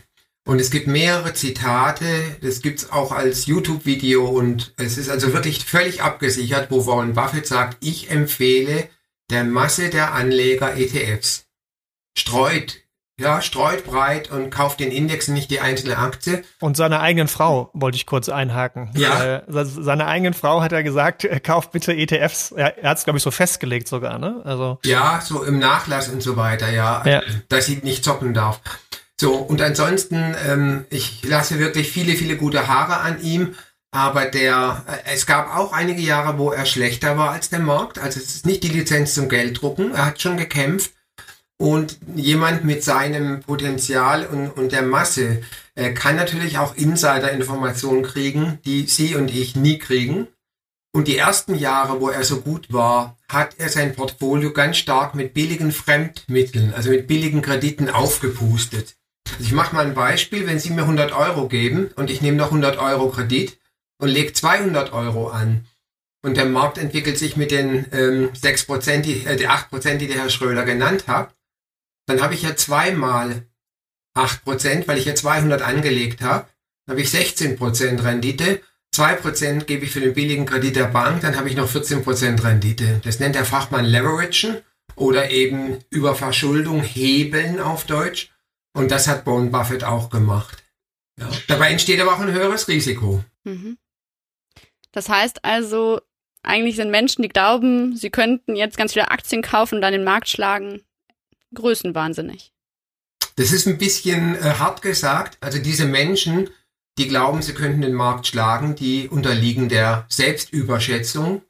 Und 0.46 0.60
es 0.60 0.72
gibt 0.72 0.88
mehrere 0.88 1.34
Zitate, 1.34 2.38
das 2.42 2.62
gibt's 2.62 2.92
auch 2.92 3.12
als 3.12 3.46
YouTube-Video 3.46 4.26
und 4.26 4.74
es 4.78 4.98
ist 4.98 5.10
also 5.10 5.34
wirklich 5.34 5.64
völlig 5.64 6.02
abgesichert, 6.02 6.72
wo 6.72 6.88
Warren 6.88 7.14
Buffett 7.14 7.46
sagt, 7.46 7.78
ich 7.80 8.10
empfehle 8.10 8.90
der 9.30 9.44
Masse 9.44 9.90
der 9.90 10.14
Anleger 10.14 10.76
ETFs. 10.76 11.46
Streut, 12.18 12.80
ja, 13.20 13.40
streut 13.42 13.86
breit 13.86 14.32
und 14.32 14.50
kauft 14.50 14.80
den 14.80 14.92
Index 14.92 15.28
nicht 15.28 15.52
die 15.52 15.60
einzelne 15.60 16.00
Aktie. 16.00 16.44
Und 16.60 16.76
seiner 16.76 17.02
eigenen 17.02 17.28
Frau 17.28 17.70
wollte 17.74 17.96
ich 17.96 18.08
kurz 18.08 18.28
einhaken. 18.28 18.90
Ja. 18.96 19.36
Äh, 19.38 19.66
seiner 19.66 20.08
eigenen 20.08 20.34
Frau 20.34 20.62
hat 20.62 20.72
er 20.72 20.82
gesagt, 20.82 21.28
kauft 21.44 21.72
bitte 21.72 21.94
ETFs. 21.94 22.52
Er, 22.52 22.80
er 22.80 22.90
hat 22.90 22.98
es, 22.98 23.04
glaube 23.04 23.18
ich, 23.18 23.24
so 23.24 23.30
festgelegt 23.30 23.88
sogar, 23.88 24.18
ne? 24.18 24.42
Also. 24.44 24.80
Ja, 24.84 25.22
so 25.22 25.44
im 25.44 25.60
Nachlass 25.60 26.10
und 26.10 26.24
so 26.24 26.36
weiter, 26.36 26.72
ja. 26.72 27.04
ja. 27.06 27.22
Dass 27.48 27.68
sie 27.68 27.80
nicht 27.84 28.04
zocken 28.04 28.34
darf. 28.34 28.60
So, 29.22 29.36
und 29.36 29.62
ansonsten, 29.62 30.36
ähm, 30.48 30.86
ich 30.90 31.24
lasse 31.24 31.60
wirklich 31.60 31.92
viele, 31.92 32.14
viele 32.14 32.38
gute 32.38 32.68
Haare 32.68 33.02
an 33.02 33.22
ihm. 33.22 33.54
Aber 33.92 34.26
der, 34.26 34.84
äh, 34.88 35.14
es 35.14 35.28
gab 35.28 35.56
auch 35.56 35.74
einige 35.74 36.02
Jahre, 36.02 36.40
wo 36.40 36.50
er 36.50 36.66
schlechter 36.66 37.20
war 37.20 37.30
als 37.30 37.50
der 37.50 37.60
Markt. 37.60 38.00
Also 38.00 38.20
es 38.20 38.34
ist 38.34 38.48
nicht 38.48 38.64
die 38.64 38.70
Lizenz 38.70 39.14
zum 39.14 39.30
Gelddrucken. 39.30 39.94
Er 39.94 40.08
hat 40.08 40.20
schon 40.20 40.38
gekämpft. 40.38 40.94
Und 41.60 42.00
jemand 42.16 42.64
mit 42.64 42.84
seinem 42.84 43.42
Potenzial 43.42 44.26
und, 44.26 44.50
und 44.50 44.72
der 44.72 44.82
Masse 44.82 45.44
äh, 45.76 45.92
kann 45.94 46.16
natürlich 46.16 46.58
auch 46.58 46.76
Insider-Informationen 46.76 48.02
kriegen, 48.02 48.58
die 48.66 48.88
Sie 48.88 49.14
und 49.14 49.30
ich 49.30 49.56
nie 49.56 49.78
kriegen. 49.78 50.30
Und 50.94 51.08
die 51.08 51.18
ersten 51.18 51.54
Jahre, 51.54 52.02
wo 52.02 52.10
er 52.10 52.24
so 52.24 52.42
gut 52.42 52.74
war, 52.74 53.18
hat 53.30 53.54
er 53.60 53.70
sein 53.70 53.94
Portfolio 53.94 54.52
ganz 54.52 54.78
stark 54.78 55.14
mit 55.14 55.36
billigen 55.36 55.72
Fremdmitteln, 55.72 56.74
also 56.74 56.90
mit 56.90 57.06
billigen 57.06 57.44
Krediten 57.44 57.88
aufgepustet. 57.88 58.96
Also 59.34 59.44
ich 59.44 59.52
mache 59.52 59.76
mal 59.76 59.86
ein 59.86 59.94
Beispiel, 59.94 60.48
wenn 60.48 60.60
Sie 60.60 60.72
mir 60.72 60.82
100 60.82 61.12
Euro 61.12 61.48
geben 61.48 61.90
und 61.96 62.10
ich 62.10 62.22
nehme 62.22 62.38
noch 62.38 62.48
100 62.48 62.78
Euro 62.78 63.10
Kredit 63.10 63.60
und 64.00 64.10
lege 64.10 64.34
200 64.34 64.94
Euro 64.94 65.30
an 65.30 65.66
und 66.24 66.38
der 66.38 66.46
Markt 66.46 66.78
entwickelt 66.78 67.18
sich 67.18 67.38
mit 67.38 67.52
den 67.52 67.86
ähm, 67.92 68.30
6%, 68.34 69.02
die, 69.02 69.26
äh, 69.26 69.36
die 69.36 69.48
8%, 69.48 69.96
die 69.96 70.08
der 70.08 70.18
Herr 70.18 70.30
Schröder 70.30 70.64
genannt 70.64 71.08
hat, 71.08 71.36
dann 72.08 72.22
habe 72.22 72.34
ich 72.34 72.44
ja 72.44 72.56
zweimal 72.56 73.46
8%, 74.18 74.88
weil 74.88 74.98
ich 74.98 75.06
ja 75.06 75.16
200 75.16 75.62
angelegt 75.62 76.22
habe, 76.22 76.48
dann 76.86 76.94
habe 76.94 77.02
ich 77.02 77.10
16% 77.10 78.04
Rendite 78.04 78.62
2% 78.94 79.64
gebe 79.64 79.86
ich 79.86 79.92
für 79.92 80.02
den 80.02 80.14
billigen 80.14 80.46
Kredit 80.46 80.76
der 80.76 80.86
Bank, 80.86 81.22
dann 81.22 81.38
habe 81.38 81.48
ich 81.48 81.56
noch 81.56 81.70
14% 81.70 82.44
Rendite. 82.44 83.00
Das 83.04 83.20
nennt 83.20 83.36
der 83.36 83.46
Fachmann 83.46 83.86
Leveragen 83.86 84.58
oder 84.96 85.30
eben 85.32 85.80
über 85.90 86.14
Verschuldung 86.14 86.84
hebeln 86.84 87.62
auf 87.62 87.86
Deutsch. 87.86 88.31
Und 88.74 88.92
das 88.92 89.08
hat 89.08 89.26
Warren 89.26 89.52
Buffett 89.52 89.84
auch 89.84 90.10
gemacht. 90.10 90.64
Ja. 91.20 91.30
Dabei 91.48 91.72
entsteht 91.72 92.00
aber 92.00 92.14
auch 92.14 92.20
ein 92.20 92.32
höheres 92.32 92.68
Risiko. 92.68 93.24
Mhm. 93.44 93.78
Das 94.92 95.10
heißt 95.10 95.44
also, 95.44 96.02
eigentlich 96.44 96.76
sind 96.76 96.90
Menschen, 96.90 97.22
die 97.22 97.30
glauben, 97.30 97.96
sie 97.96 98.10
könnten 98.10 98.56
jetzt 98.56 98.78
ganz 98.78 98.94
viele 98.94 99.12
Aktien 99.12 99.42
kaufen 99.42 99.76
und 99.76 99.82
dann 99.82 99.94
den 99.94 100.04
Markt 100.04 100.30
schlagen, 100.30 100.82
größenwahnsinnig. 101.54 102.54
Das 103.36 103.52
ist 103.52 103.68
ein 103.68 103.78
bisschen 103.78 104.36
äh, 104.36 104.56
hart 104.60 104.82
gesagt. 104.82 105.38
Also 105.42 105.60
diese 105.60 105.86
Menschen 105.86 106.50
die 106.98 107.08
glauben, 107.08 107.42
sie 107.42 107.54
könnten 107.54 107.82
den 107.82 107.94
Markt 107.94 108.28
schlagen, 108.28 108.76
die 108.76 109.08
unterliegen 109.08 109.70
der 109.70 110.06
Selbstüberschätzung, 110.10 111.42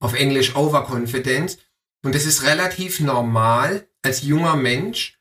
auf 0.00 0.14
Englisch 0.14 0.56
Overconfidence. 0.56 1.58
Und 2.04 2.14
das 2.14 2.26
ist 2.26 2.42
relativ 2.42 3.00
normal 3.00 3.86
als 4.02 4.22
junger 4.22 4.56
Mensch. 4.56 5.18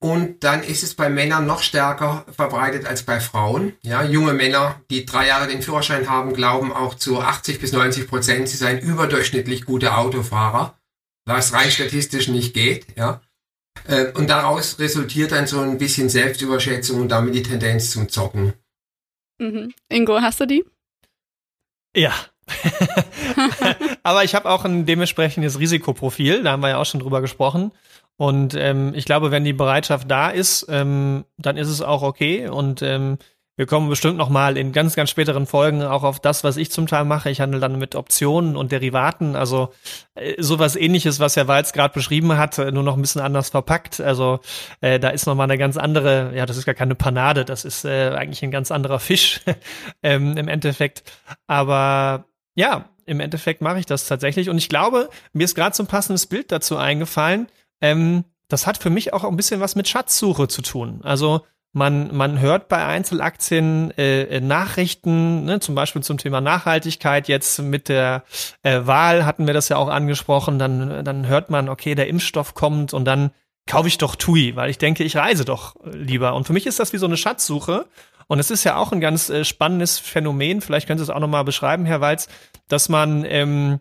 Und 0.00 0.44
dann 0.44 0.62
ist 0.62 0.84
es 0.84 0.94
bei 0.94 1.08
Männern 1.08 1.46
noch 1.46 1.60
stärker 1.60 2.24
verbreitet 2.30 2.86
als 2.86 3.02
bei 3.02 3.18
Frauen. 3.18 3.72
Ja, 3.82 4.04
junge 4.04 4.32
Männer, 4.32 4.80
die 4.90 5.04
drei 5.04 5.26
Jahre 5.26 5.48
den 5.48 5.60
Führerschein 5.60 6.08
haben, 6.08 6.34
glauben 6.34 6.72
auch 6.72 6.94
zu 6.94 7.20
80 7.20 7.60
bis 7.60 7.72
90 7.72 8.06
Prozent, 8.06 8.48
sie 8.48 8.56
seien 8.56 8.78
überdurchschnittlich 8.78 9.64
gute 9.64 9.96
Autofahrer, 9.96 10.78
was 11.24 11.52
rein 11.52 11.70
statistisch 11.70 12.28
nicht 12.28 12.54
geht. 12.54 12.86
Ja, 12.96 13.20
äh, 13.86 14.12
und 14.12 14.28
daraus 14.28 14.78
resultiert 14.78 15.32
dann 15.32 15.46
so 15.46 15.60
ein 15.60 15.78
bisschen 15.78 16.08
Selbstüberschätzung 16.08 17.00
und 17.00 17.08
damit 17.08 17.34
die 17.34 17.42
Tendenz 17.42 17.90
zum 17.90 18.08
Zocken. 18.08 18.54
Mhm. 19.38 19.72
Ingo, 19.88 20.20
hast 20.20 20.40
du 20.40 20.46
die? 20.46 20.64
Ja. 21.94 22.12
Aber 24.02 24.24
ich 24.24 24.34
habe 24.34 24.48
auch 24.48 24.64
ein 24.64 24.86
dementsprechendes 24.86 25.58
Risikoprofil, 25.58 26.42
da 26.42 26.52
haben 26.52 26.62
wir 26.62 26.70
ja 26.70 26.78
auch 26.78 26.86
schon 26.86 27.00
drüber 27.00 27.20
gesprochen. 27.20 27.72
Und 28.18 28.54
ähm, 28.54 28.92
ich 28.94 29.04
glaube, 29.04 29.30
wenn 29.30 29.44
die 29.44 29.52
Bereitschaft 29.52 30.10
da 30.10 30.28
ist, 30.28 30.66
ähm, 30.68 31.24
dann 31.38 31.56
ist 31.56 31.68
es 31.68 31.80
auch 31.80 32.02
okay. 32.02 32.48
Und 32.48 32.82
ähm, 32.82 33.18
wir 33.54 33.66
kommen 33.66 33.88
bestimmt 33.88 34.18
noch 34.18 34.28
mal 34.28 34.56
in 34.56 34.72
ganz, 34.72 34.96
ganz 34.96 35.10
späteren 35.10 35.46
Folgen 35.46 35.82
auch 35.82 36.02
auf 36.02 36.18
das, 36.18 36.42
was 36.42 36.56
ich 36.56 36.72
zum 36.72 36.88
Teil 36.88 37.04
mache. 37.04 37.30
Ich 37.30 37.40
handle 37.40 37.60
dann 37.60 37.78
mit 37.78 37.94
Optionen 37.94 38.56
und 38.56 38.72
Derivaten, 38.72 39.36
also 39.36 39.72
äh, 40.16 40.34
sowas 40.42 40.74
ähnliches, 40.74 41.20
was 41.20 41.36
Herr 41.36 41.46
Walz 41.46 41.72
gerade 41.72 41.94
beschrieben 41.94 42.36
hat, 42.36 42.58
äh, 42.58 42.72
nur 42.72 42.82
noch 42.82 42.96
ein 42.96 43.00
bisschen 43.00 43.20
anders 43.20 43.50
verpackt. 43.50 44.00
Also 44.00 44.40
äh, 44.80 44.98
da 44.98 45.10
ist 45.10 45.26
noch 45.26 45.36
mal 45.36 45.44
eine 45.44 45.58
ganz 45.58 45.76
andere, 45.76 46.32
ja, 46.34 46.44
das 46.44 46.56
ist 46.56 46.66
gar 46.66 46.74
keine 46.74 46.96
Panade, 46.96 47.44
das 47.44 47.64
ist 47.64 47.84
äh, 47.84 48.10
eigentlich 48.10 48.42
ein 48.42 48.50
ganz 48.50 48.72
anderer 48.72 48.98
Fisch 48.98 49.42
ähm, 50.02 50.36
im 50.36 50.48
Endeffekt. 50.48 51.04
Aber 51.46 52.24
ja, 52.56 52.88
im 53.06 53.20
Endeffekt 53.20 53.60
mache 53.60 53.78
ich 53.78 53.86
das 53.86 54.06
tatsächlich. 54.06 54.50
Und 54.50 54.58
ich 54.58 54.68
glaube, 54.68 55.08
mir 55.32 55.44
ist 55.44 55.54
gerade 55.54 55.74
so 55.74 55.84
ein 55.84 55.88
passendes 55.88 56.26
Bild 56.26 56.52
dazu 56.52 56.76
eingefallen. 56.76 57.48
Ähm, 57.80 58.24
das 58.48 58.66
hat 58.66 58.78
für 58.78 58.90
mich 58.90 59.12
auch 59.12 59.24
ein 59.24 59.36
bisschen 59.36 59.60
was 59.60 59.74
mit 59.76 59.88
Schatzsuche 59.88 60.48
zu 60.48 60.62
tun. 60.62 61.00
Also 61.02 61.42
man, 61.72 62.16
man 62.16 62.40
hört 62.40 62.68
bei 62.68 62.84
Einzelaktien 62.84 63.92
äh, 63.98 64.22
äh, 64.24 64.40
Nachrichten, 64.40 65.44
ne, 65.44 65.60
zum 65.60 65.74
Beispiel 65.74 66.02
zum 66.02 66.16
Thema 66.16 66.40
Nachhaltigkeit. 66.40 67.28
Jetzt 67.28 67.60
mit 67.60 67.88
der 67.88 68.24
äh, 68.62 68.80
Wahl 68.84 69.26
hatten 69.26 69.46
wir 69.46 69.54
das 69.54 69.68
ja 69.68 69.76
auch 69.76 69.88
angesprochen. 69.88 70.58
Dann, 70.58 71.04
dann 71.04 71.26
hört 71.26 71.50
man, 71.50 71.68
okay, 71.68 71.94
der 71.94 72.08
Impfstoff 72.08 72.54
kommt 72.54 72.94
und 72.94 73.04
dann 73.04 73.30
kaufe 73.66 73.86
ich 73.86 73.98
doch 73.98 74.16
TUI, 74.16 74.56
weil 74.56 74.70
ich 74.70 74.78
denke, 74.78 75.04
ich 75.04 75.16
reise 75.16 75.44
doch 75.44 75.76
lieber. 75.84 76.34
Und 76.34 76.46
für 76.46 76.54
mich 76.54 76.66
ist 76.66 76.80
das 76.80 76.94
wie 76.94 76.98
so 76.98 77.06
eine 77.06 77.18
Schatzsuche. 77.18 77.86
Und 78.28 78.38
es 78.38 78.50
ist 78.50 78.64
ja 78.64 78.76
auch 78.76 78.92
ein 78.92 79.00
ganz 79.00 79.28
äh, 79.28 79.44
spannendes 79.44 79.98
Phänomen. 79.98 80.62
Vielleicht 80.62 80.86
können 80.86 80.98
Sie 80.98 81.02
es 81.02 81.10
auch 81.10 81.20
noch 81.20 81.28
mal 81.28 81.44
beschreiben, 81.44 81.84
Herr 81.84 82.00
Walz, 82.00 82.28
dass 82.68 82.88
man 82.88 83.24
ähm, 83.26 83.80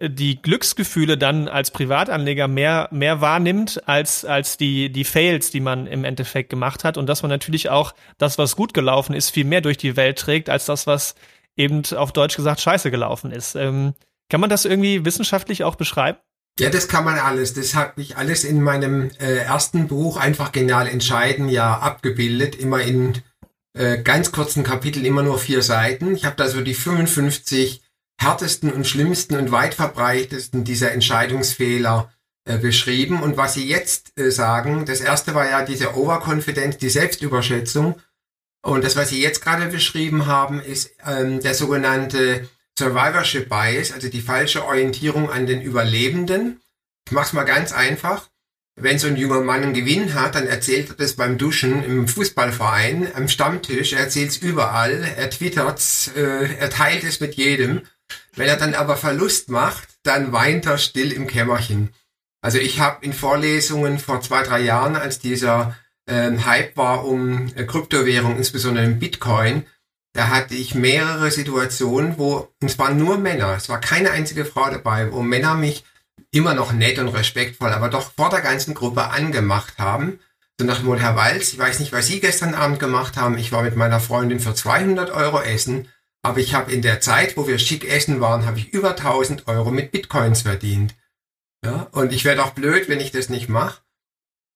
die 0.00 0.40
Glücksgefühle 0.40 1.18
dann 1.18 1.46
als 1.46 1.70
Privatanleger 1.70 2.48
mehr, 2.48 2.88
mehr 2.90 3.20
wahrnimmt 3.20 3.86
als, 3.86 4.24
als 4.24 4.56
die, 4.56 4.90
die 4.90 5.04
Fails, 5.04 5.50
die 5.50 5.60
man 5.60 5.86
im 5.86 6.04
Endeffekt 6.04 6.48
gemacht 6.48 6.84
hat 6.84 6.96
und 6.96 7.06
dass 7.06 7.22
man 7.22 7.28
natürlich 7.28 7.68
auch 7.68 7.94
das, 8.16 8.38
was 8.38 8.56
gut 8.56 8.72
gelaufen 8.72 9.14
ist, 9.14 9.30
viel 9.30 9.44
mehr 9.44 9.60
durch 9.60 9.76
die 9.76 9.96
Welt 9.96 10.18
trägt, 10.18 10.48
als 10.48 10.64
das, 10.64 10.86
was 10.86 11.14
eben 11.56 11.82
auf 11.94 12.12
Deutsch 12.12 12.36
gesagt 12.36 12.60
scheiße 12.60 12.90
gelaufen 12.90 13.30
ist. 13.30 13.54
Ähm, 13.56 13.94
kann 14.30 14.40
man 14.40 14.48
das 14.48 14.64
irgendwie 14.64 15.04
wissenschaftlich 15.04 15.64
auch 15.64 15.74
beschreiben? 15.74 16.18
Ja, 16.58 16.70
das 16.70 16.88
kann 16.88 17.04
man 17.04 17.18
alles. 17.18 17.52
Das 17.52 17.74
habe 17.74 18.00
ich 18.00 18.16
alles 18.16 18.44
in 18.44 18.62
meinem 18.62 19.10
äh, 19.20 19.36
ersten 19.36 19.86
Buch 19.86 20.16
einfach 20.16 20.52
genial 20.52 20.86
entscheiden 20.86 21.48
ja 21.48 21.78
abgebildet, 21.78 22.56
immer 22.56 22.80
in 22.80 23.22
äh, 23.74 24.02
ganz 24.02 24.32
kurzen 24.32 24.64
Kapiteln, 24.64 25.04
immer 25.04 25.22
nur 25.22 25.38
vier 25.38 25.62
Seiten. 25.62 26.14
Ich 26.14 26.24
habe 26.24 26.36
da 26.36 26.48
so 26.48 26.60
die 26.62 26.74
55 26.74 27.82
härtesten 28.20 28.70
und 28.70 28.86
schlimmsten 28.86 29.36
und 29.36 29.50
weit 29.50 29.74
verbreitesten 29.74 30.62
dieser 30.62 30.92
Entscheidungsfehler 30.92 32.12
äh, 32.44 32.58
beschrieben. 32.58 33.22
Und 33.22 33.36
was 33.36 33.54
Sie 33.54 33.66
jetzt 33.66 34.18
äh, 34.18 34.30
sagen, 34.30 34.84
das 34.84 35.00
erste 35.00 35.34
war 35.34 35.48
ja 35.48 35.64
diese 35.64 35.96
Overconfidence, 35.96 36.76
die 36.76 36.90
Selbstüberschätzung. 36.90 37.96
Und 38.62 38.84
das, 38.84 38.94
was 38.96 39.08
Sie 39.08 39.22
jetzt 39.22 39.42
gerade 39.42 39.66
beschrieben 39.66 40.26
haben, 40.26 40.60
ist 40.60 40.90
ähm, 41.06 41.40
der 41.40 41.54
sogenannte 41.54 42.48
Survivorship 42.78 43.48
Bias, 43.48 43.92
also 43.92 44.08
die 44.08 44.20
falsche 44.20 44.64
Orientierung 44.66 45.30
an 45.30 45.46
den 45.46 45.62
Überlebenden. 45.62 46.60
Ich 47.06 47.12
mache 47.12 47.26
es 47.26 47.32
mal 47.32 47.44
ganz 47.44 47.72
einfach. 47.72 48.28
Wenn 48.76 48.98
so 48.98 49.08
ein 49.08 49.16
junger 49.16 49.40
Mann 49.40 49.62
einen 49.62 49.74
Gewinn 49.74 50.14
hat, 50.14 50.34
dann 50.34 50.46
erzählt 50.46 50.90
er 50.90 50.94
das 50.96 51.14
beim 51.14 51.36
Duschen 51.38 51.82
im 51.82 52.08
Fußballverein, 52.08 53.08
am 53.14 53.28
Stammtisch, 53.28 53.92
er 53.92 54.00
erzählt 54.00 54.30
es 54.30 54.36
überall, 54.38 55.04
er 55.16 55.28
twittert 55.28 55.82
äh, 56.16 56.54
er 56.54 56.70
teilt 56.70 57.04
es 57.04 57.20
mit 57.20 57.34
jedem. 57.34 57.82
Wenn 58.34 58.48
er 58.48 58.56
dann 58.56 58.74
aber 58.74 58.96
Verlust 58.96 59.48
macht, 59.48 59.88
dann 60.02 60.32
weint 60.32 60.66
er 60.66 60.78
still 60.78 61.12
im 61.12 61.26
Kämmerchen. 61.26 61.90
Also 62.42 62.58
ich 62.58 62.80
habe 62.80 63.04
in 63.04 63.12
Vorlesungen 63.12 63.98
vor 63.98 64.20
zwei, 64.22 64.42
drei 64.42 64.60
Jahren, 64.60 64.96
als 64.96 65.18
dieser 65.18 65.76
ähm, 66.06 66.44
Hype 66.46 66.76
war 66.76 67.04
um 67.04 67.52
äh, 67.54 67.64
Kryptowährung, 67.64 68.36
insbesondere 68.36 68.84
im 68.84 68.98
Bitcoin, 68.98 69.66
da 70.12 70.28
hatte 70.28 70.54
ich 70.54 70.74
mehrere 70.74 71.30
Situationen, 71.30 72.18
wo, 72.18 72.48
und 72.60 72.70
es 72.70 72.78
waren 72.78 72.98
nur 72.98 73.18
Männer, 73.18 73.54
es 73.56 73.68
war 73.68 73.80
keine 73.80 74.10
einzige 74.10 74.44
Frau 74.44 74.68
dabei, 74.68 75.12
wo 75.12 75.22
Männer 75.22 75.54
mich 75.54 75.84
immer 76.32 76.54
noch 76.54 76.72
nett 76.72 76.98
und 76.98 77.08
respektvoll, 77.08 77.70
aber 77.70 77.88
doch 77.88 78.12
vor 78.16 78.30
der 78.30 78.40
ganzen 78.40 78.74
Gruppe 78.74 79.10
angemacht 79.10 79.78
haben. 79.78 80.18
So 80.58 80.66
nach 80.66 80.78
dem 80.78 80.86
Motto, 80.86 81.00
Herr 81.00 81.16
Walz, 81.16 81.52
ich 81.52 81.58
weiß 81.58 81.80
nicht, 81.80 81.92
was 81.92 82.06
Sie 82.06 82.20
gestern 82.20 82.54
Abend 82.54 82.78
gemacht 82.78 83.16
haben. 83.16 83.38
Ich 83.38 83.52
war 83.52 83.62
mit 83.62 83.76
meiner 83.76 84.00
Freundin 84.00 84.40
für 84.40 84.54
200 84.54 85.10
Euro 85.10 85.40
essen 85.40 85.88
aber 86.22 86.38
ich 86.38 86.54
habe 86.54 86.72
in 86.72 86.82
der 86.82 87.00
Zeit, 87.00 87.36
wo 87.36 87.46
wir 87.46 87.58
schick 87.58 87.84
essen 87.84 88.20
waren, 88.20 88.46
habe 88.46 88.58
ich 88.58 88.72
über 88.72 88.90
1000 88.90 89.48
Euro 89.48 89.70
mit 89.70 89.90
Bitcoins 89.92 90.42
verdient. 90.42 90.94
Ja, 91.64 91.88
und 91.92 92.12
ich 92.12 92.24
werde 92.24 92.44
auch 92.44 92.50
blöd, 92.50 92.88
wenn 92.88 93.00
ich 93.00 93.12
das 93.12 93.28
nicht 93.28 93.48
mache. 93.48 93.80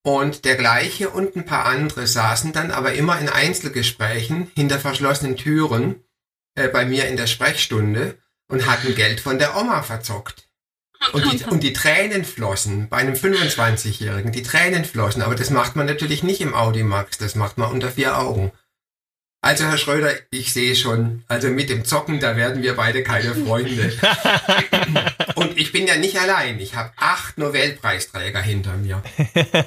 Und 0.03 0.45
der 0.45 0.55
gleiche 0.55 1.09
und 1.09 1.35
ein 1.35 1.45
paar 1.45 1.65
andere 1.65 2.05
saßen 2.05 2.53
dann 2.53 2.69
aber 2.69 2.93
immer 2.93 3.19
in 3.19 3.29
Einzelgesprächen 3.29 4.51
hinter 4.55 4.79
verschlossenen 4.79 5.35
Türen 5.35 6.03
äh, 6.55 6.67
bei 6.67 6.85
mir 6.85 7.07
in 7.07 7.17
der 7.17 7.25
Sprechstunde 7.25 8.17
und 8.47 8.67
hatten 8.67 8.93
Geld 8.93 9.19
von 9.19 9.39
der 9.39 9.57
Oma 9.57 9.81
verzockt. 9.81 10.47
Und 11.13 11.31
die, 11.31 11.43
und 11.49 11.63
die 11.63 11.73
Tränen 11.73 12.23
flossen 12.23 12.87
bei 12.87 12.97
einem 12.97 13.15
25-Jährigen, 13.15 14.31
die 14.31 14.43
Tränen 14.43 14.85
flossen. 14.85 15.23
Aber 15.23 15.33
das 15.33 15.49
macht 15.49 15.75
man 15.75 15.87
natürlich 15.87 16.21
nicht 16.21 16.41
im 16.41 16.53
Audimax, 16.53 17.17
das 17.17 17.33
macht 17.33 17.57
man 17.57 17.71
unter 17.71 17.89
vier 17.89 18.19
Augen. 18.19 18.51
Also 19.45 19.65
Herr 19.65 19.77
Schröder, 19.77 20.09
ich 20.31 20.51
sehe 20.53 20.75
schon, 20.75 21.23
also 21.27 21.49
mit 21.49 21.69
dem 21.69 21.85
Zocken, 21.85 22.19
da 22.19 22.35
werden 22.35 22.63
wir 22.63 22.75
beide 22.75 23.03
keine 23.03 23.35
Freunde. 23.35 23.93
Und 25.35 25.55
ich 25.55 25.71
bin 25.71 25.85
ja 25.85 25.97
nicht 25.97 26.19
allein. 26.19 26.59
Ich 26.59 26.73
habe 26.73 26.89
acht 26.97 27.37
Nobelpreisträger 27.37 28.41
hinter 28.41 28.75
mir. 28.77 29.03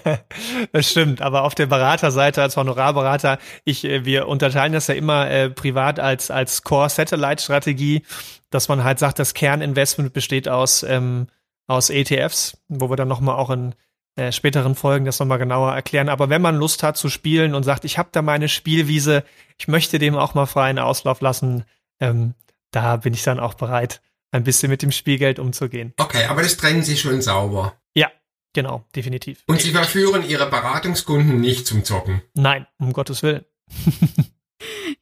das 0.73 0.91
stimmt, 0.91 1.23
aber 1.23 1.45
auf 1.45 1.55
der 1.55 1.67
Beraterseite 1.67 2.43
als 2.43 2.57
Honorarberater, 2.57 3.39
ich, 3.63 3.85
äh, 3.85 4.05
wir 4.05 4.27
unterteilen 4.27 4.73
das 4.73 4.89
ja 4.89 4.95
immer 4.95 5.31
äh, 5.31 5.49
privat 5.49 6.01
als, 6.01 6.33
als 6.33 6.65
Core-Satellite-Strategie, 6.65 8.03
dass 8.51 8.67
man 8.67 8.83
halt 8.83 8.99
sagt, 8.99 9.21
das 9.21 9.33
Kerninvestment 9.33 10.13
besteht 10.13 10.49
aus, 10.49 10.83
ähm, 10.83 11.29
aus 11.69 11.91
ETFs, 11.91 12.59
wo 12.67 12.91
wir 12.91 12.97
dann 12.97 13.07
nochmal 13.07 13.37
auch 13.37 13.51
in 13.51 13.77
äh, 14.19 14.33
späteren 14.33 14.75
Folgen 14.75 15.05
das 15.05 15.21
nochmal 15.21 15.39
genauer 15.39 15.73
erklären. 15.75 16.09
Aber 16.09 16.29
wenn 16.29 16.43
man 16.43 16.57
Lust 16.57 16.83
hat 16.83 16.97
zu 16.97 17.09
spielen 17.09 17.55
und 17.55 17.63
sagt, 17.63 17.85
ich 17.85 17.99
habe 17.99 18.09
da 18.11 18.21
meine 18.21 18.49
Spielwiese, 18.49 19.23
ich 19.59 19.69
möchte 19.69 19.99
dem 19.99 20.17
auch 20.17 20.35
mal 20.35 20.47
freien 20.47 20.81
Auslauf 20.81 21.21
lassen, 21.21 21.65
ähm, 22.01 22.35
da 22.73 22.97
bin 22.97 23.15
ich 23.15 23.23
dann 23.23 23.39
auch 23.39 23.55
bereit, 23.55 24.01
ein 24.33 24.43
bisschen 24.43 24.71
mit 24.71 24.83
dem 24.83 24.91
Spielgeld 24.91 25.39
umzugehen. 25.39 25.95
Okay, 25.99 26.25
aber 26.25 26.43
das 26.43 26.57
trennen 26.57 26.83
Sie 26.83 26.97
schon 26.97 27.23
sauber. 27.23 27.81
Ja, 27.95 28.11
genau, 28.53 28.85
definitiv. 28.95 29.45
Und 29.47 29.61
Sie 29.61 29.71
verführen 29.71 30.29
Ihre 30.29 30.51
Beratungskunden 30.51 31.41
nicht 31.41 31.67
zum 31.67 31.85
Zocken? 31.85 32.21
Nein, 32.35 32.67
um 32.79 32.93
Gottes 32.93 33.23
Willen. 33.23 33.45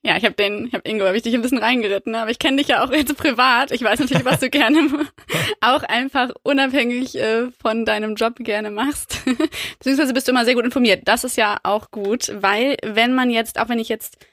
Ja, 0.07 0.17
ich 0.17 0.25
habe 0.25 0.37
den, 0.37 0.69
ich 0.69 0.73
habe 0.73 0.89
Ingo, 0.89 1.05
habe 1.05 1.17
ich 1.17 1.25
dich 1.25 1.35
ein 1.35 1.43
bisschen 1.43 1.59
reingeritten, 1.59 2.15
aber 2.15 2.31
ich 2.31 2.39
kenne 2.39 2.59
dich 2.59 2.69
ja 2.69 2.85
auch 2.85 2.93
jetzt 2.93 3.17
privat. 3.17 3.73
Ich 3.73 3.83
weiß 3.83 3.99
natürlich, 3.99 4.25
was 4.25 4.39
du 4.39 4.49
gerne 4.49 4.89
auch 5.61 5.83
einfach 5.83 6.31
unabhängig 6.45 7.17
äh, 7.17 7.51
von 7.61 7.85
deinem 7.85 8.15
Job 8.15 8.37
gerne 8.39 8.71
machst. 8.71 9.25
Beziehungsweise 9.81 10.15
bist 10.15 10.29
du 10.29 10.31
immer 10.31 10.45
sehr 10.45 10.55
gut 10.55 10.65
informiert. 10.65 11.03
Das 11.07 11.25
ist 11.25 11.37
ja 11.37 11.59
auch 11.65 11.91
gut, 11.91 12.31
weil 12.37 12.77
wenn 12.85 13.15
man 13.15 13.31
jetzt, 13.31 13.59
auch 13.59 13.69
wenn 13.69 13.81
ich 13.81 13.89
jetzt 13.89 14.25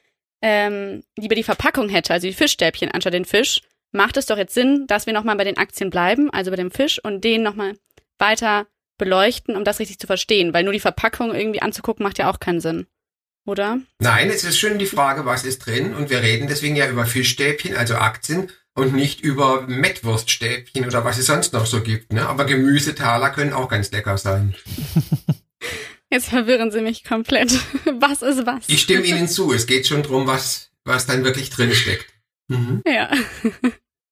ähm, 0.44 1.02
lieber 1.18 1.34
die 1.34 1.42
Verpackung 1.42 1.90
hätte, 1.90 2.14
also 2.14 2.28
die 2.28 2.34
Fischstäbchen 2.34 2.92
anstatt 2.92 3.16
den 3.16 3.26
Fisch, 3.26 3.62
macht 3.92 4.16
es 4.18 4.28
doch 4.28 4.38
jetzt 4.38 4.54
Sinn, 4.54 4.86
dass 4.86 5.08
wir 5.08 5.14
nochmal 5.14 5.38
bei 5.38 5.44
den 5.44 5.58
Aktien 5.58 5.90
bleiben, 5.90 6.30
also 6.30 6.52
bei 6.52 6.58
dem 6.58 6.70
Fisch 6.70 7.04
und 7.04 7.24
den 7.24 7.42
nochmal 7.42 7.74
weiter 8.20 8.68
beleuchten, 9.00 9.56
um 9.56 9.64
das 9.64 9.80
richtig 9.80 9.98
zu 9.98 10.06
verstehen, 10.06 10.54
weil 10.54 10.66
nur 10.66 10.74
die 10.74 10.80
Verpackung 10.80 11.34
irgendwie 11.34 11.64
anzugucken 11.64 12.04
macht 12.04 12.20
ja 12.20 12.30
auch 12.30 12.40
keinen 12.40 12.60
Sinn 12.60 12.86
oder? 13.46 13.80
Nein, 14.00 14.30
es 14.30 14.44
ist 14.44 14.58
schon 14.58 14.80
die 14.80 14.86
Frage, 14.86 15.26
was 15.26 15.44
ist 15.44 15.66
drin. 15.66 15.94
Und 15.94 16.10
wir 16.10 16.22
reden 16.22 16.48
deswegen 16.48 16.76
ja 16.76 16.90
über 16.90 17.06
Fischstäbchen, 17.06 17.76
also 17.76 17.96
Aktien, 17.96 18.52
und 18.76 18.94
nicht 18.94 19.22
über 19.22 19.62
Mettwurststäbchen 19.68 20.86
oder 20.86 21.06
was 21.06 21.18
es 21.18 21.28
sonst 21.28 21.54
noch 21.54 21.66
so 21.66 21.82
gibt. 21.82 22.12
Ne? 22.12 22.28
Aber 22.28 22.46
Gemüsetaler 22.46 23.30
können 23.30 23.54
auch 23.54 23.70
ganz 23.70 23.92
lecker 23.92 24.18
sein. 24.18 24.56
Jetzt 26.12 26.30
verwirren 26.30 26.72
Sie 26.72 26.82
mich 26.82 27.04
komplett. 27.04 27.52
Was 28.00 28.22
ist 28.22 28.46
was? 28.46 28.70
Ich 28.70 28.82
stimme 28.82 29.04
Ihnen 29.04 29.28
zu. 29.28 29.52
Es 29.52 29.66
geht 29.66 29.88
schon 29.88 30.04
drum, 30.04 30.28
was, 30.28 30.70
was 30.84 31.08
dann 31.08 31.24
wirklich 31.24 31.50
drin 31.50 31.74
steckt. 31.74 32.06
Mhm. 32.50 32.84
Ja. 32.86 33.10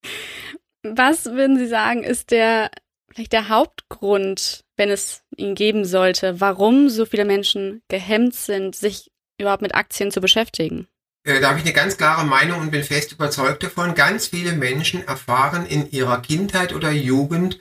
Was 0.82 1.26
würden 1.26 1.60
Sie 1.60 1.68
sagen, 1.68 2.04
ist 2.04 2.32
der 2.32 2.72
vielleicht 3.08 3.34
der 3.34 3.50
Hauptgrund, 3.50 4.64
wenn 4.78 4.90
es 4.90 5.22
ihn 5.38 5.54
geben 5.54 5.86
sollte, 5.86 6.42
warum 6.42 6.90
so 6.90 7.06
viele 7.06 7.26
Menschen 7.26 7.84
gehemmt 7.88 8.34
sind, 8.34 8.76
sich 8.76 9.12
überhaupt 9.42 9.62
mit 9.62 9.76
Aktien 9.76 10.12
zu 10.12 10.22
beschäftigen? 10.22 10.88
Äh, 11.24 11.40
da 11.40 11.50
habe 11.50 11.60
ich 11.60 11.66
eine 11.66 11.74
ganz 11.74 11.98
klare 11.98 12.26
Meinung 12.26 12.62
und 12.62 12.72
bin 12.72 12.84
fest 12.84 13.12
überzeugt 13.12 13.64
davon. 13.64 13.96
Ganz 13.96 14.28
viele 14.28 14.54
Menschen 14.54 15.08
erfahren 15.08 15.66
in 15.66 15.90
ihrer 15.92 16.22
Kindheit 16.22 16.74
oder 16.74 16.92
Jugend, 16.92 17.60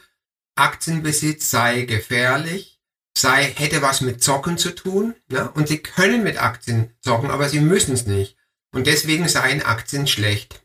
Aktienbesitz 0.57 1.51
sei 1.51 1.83
gefährlich, 1.83 2.81
sei, 3.17 3.45
hätte 3.45 3.83
was 3.83 4.01
mit 4.01 4.23
Zocken 4.23 4.59
zu 4.59 4.75
tun. 4.75 5.15
Ne? 5.29 5.51
Und 5.53 5.69
sie 5.69 5.79
können 5.79 6.23
mit 6.23 6.41
Aktien 6.41 6.93
zocken, 7.01 7.31
aber 7.31 7.49
sie 7.49 7.61
müssen 7.61 7.95
es 7.95 8.07
nicht. 8.07 8.37
Und 8.73 8.87
deswegen 8.87 9.29
seien 9.29 9.63
Aktien 9.63 10.07
schlecht. 10.07 10.63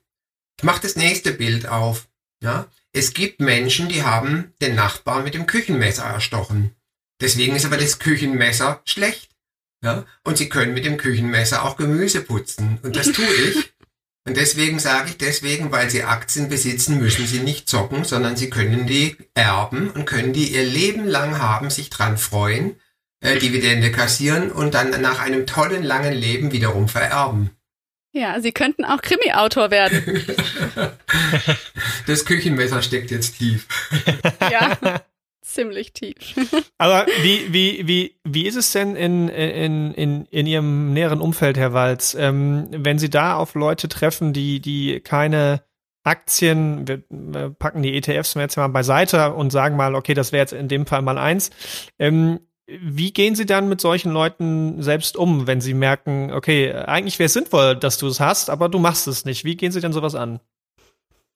Ich 0.58 0.64
mache 0.64 0.82
das 0.82 0.96
nächste 0.96 1.32
Bild 1.32 1.68
auf. 1.68 2.08
Ja? 2.42 2.68
Es 2.94 3.14
gibt 3.14 3.42
Menschen, 3.42 3.90
die 3.90 4.04
haben 4.04 4.54
den 4.62 4.76
Nachbarn 4.76 5.24
mit 5.24 5.34
dem 5.34 5.48
Küchenmesser 5.48 6.06
erstochen. 6.06 6.76
Deswegen 7.20 7.56
ist 7.56 7.66
aber 7.66 7.78
das 7.78 8.00
Küchenmesser 8.00 8.82
schlecht. 8.86 9.35
Ja? 9.86 10.04
Und 10.24 10.38
sie 10.38 10.50
können 10.50 10.74
mit 10.74 10.84
dem 10.84 10.98
Küchenmesser 10.98 11.64
auch 11.64 11.78
Gemüse 11.78 12.22
putzen. 12.22 12.80
Und 12.82 12.96
das 12.96 13.12
tue 13.12 13.24
ich. 13.26 13.72
Und 14.28 14.36
deswegen 14.38 14.80
sage 14.80 15.10
ich 15.10 15.18
deswegen, 15.20 15.72
weil 15.72 15.92
sie 15.92 16.04
Aktien 16.04 16.50
besitzen, 16.50 16.98
müssen 16.98 17.28
sie 17.28 17.42
nicht 17.42 17.70
zocken, 17.70 18.04
sondern 18.06 18.36
sie 18.36 18.50
können 18.50 18.88
die 18.88 19.18
erben 19.36 19.92
und 19.92 20.06
können 20.06 20.34
die 20.34 20.48
ihr 20.48 20.64
Leben 20.64 21.06
lang 21.06 21.38
haben, 21.38 21.70
sich 21.70 21.92
dran 21.92 22.18
freuen, 22.18 22.82
äh, 23.20 23.38
Dividende 23.38 23.92
kassieren 23.92 24.52
und 24.52 24.74
dann 24.74 25.00
nach 25.00 25.20
einem 25.20 25.46
tollen 25.46 25.84
langen 25.84 26.14
Leben 26.14 26.52
wiederum 26.52 26.90
vererben. 26.90 27.52
Ja, 28.14 28.42
sie 28.42 28.52
könnten 28.52 28.84
auch 28.84 29.04
Krimi-Autor 29.04 29.70
werden. 29.70 30.26
das 32.08 32.26
Küchenmesser 32.26 32.82
steckt 32.82 33.12
jetzt 33.12 33.38
tief. 33.38 33.68
ja 34.42 34.76
ziemlich 35.54 35.94
tief. 35.94 36.36
Aber 36.78 37.06
wie, 37.22 37.54
wie, 37.54 37.88
wie, 37.88 38.20
wie 38.24 38.48
ist 38.48 38.56
es 38.56 38.72
denn 38.72 38.96
in, 38.96 39.30
in, 39.30 39.94
in, 39.94 40.26
in 40.26 40.48
Ihrem 40.48 40.94
näheren 40.94 41.22
Umfeld, 41.22 41.58
Herr 41.58 41.74
Walz, 41.74 42.16
ähm, 42.20 42.68
wenn 42.72 43.00
Sie 43.00 43.10
da 43.10 43.36
auf 43.36 43.56
Leute 43.56 43.88
treffen, 43.88 44.34
die, 44.34 44.60
die 44.60 45.00
keine 45.02 45.64
Aktien, 46.04 46.88
wir 46.88 47.50
packen 47.50 47.82
die 47.82 47.96
ETFs 47.96 48.36
jetzt 48.36 48.58
mal 48.58 48.68
beiseite 48.68 49.34
und 49.34 49.52
sagen 49.52 49.76
mal, 49.76 49.96
okay, 49.96 50.14
das 50.14 50.32
wäre 50.32 50.42
jetzt 50.42 50.54
in 50.54 50.68
dem 50.68 50.86
Fall 50.86 51.02
mal 51.02 51.18
eins. 51.18 51.50
Ähm, 51.98 52.40
wie 52.68 53.14
gehen 53.14 53.36
Sie 53.36 53.46
dann 53.46 53.70
mit 53.70 53.82
solchen 53.82 54.12
Leuten 54.12 54.82
selbst 54.82 55.18
um, 55.18 55.48
wenn 55.48 55.62
Sie 55.62 55.74
merken, 55.74 56.32
okay, 56.32 56.74
eigentlich 56.74 57.20
wäre 57.20 57.28
es 57.28 57.34
sinnvoll, 57.34 57.76
dass 57.76 57.98
du 57.98 58.08
es 58.08 58.20
hast, 58.20 58.50
aber 58.50 58.70
du 58.70 58.80
machst 58.80 59.08
es 59.08 59.26
nicht? 59.26 59.46
Wie 59.46 59.56
gehen 59.56 59.72
Sie 59.72 59.82
denn 59.82 59.94
sowas 59.94 60.16
an? 60.16 60.40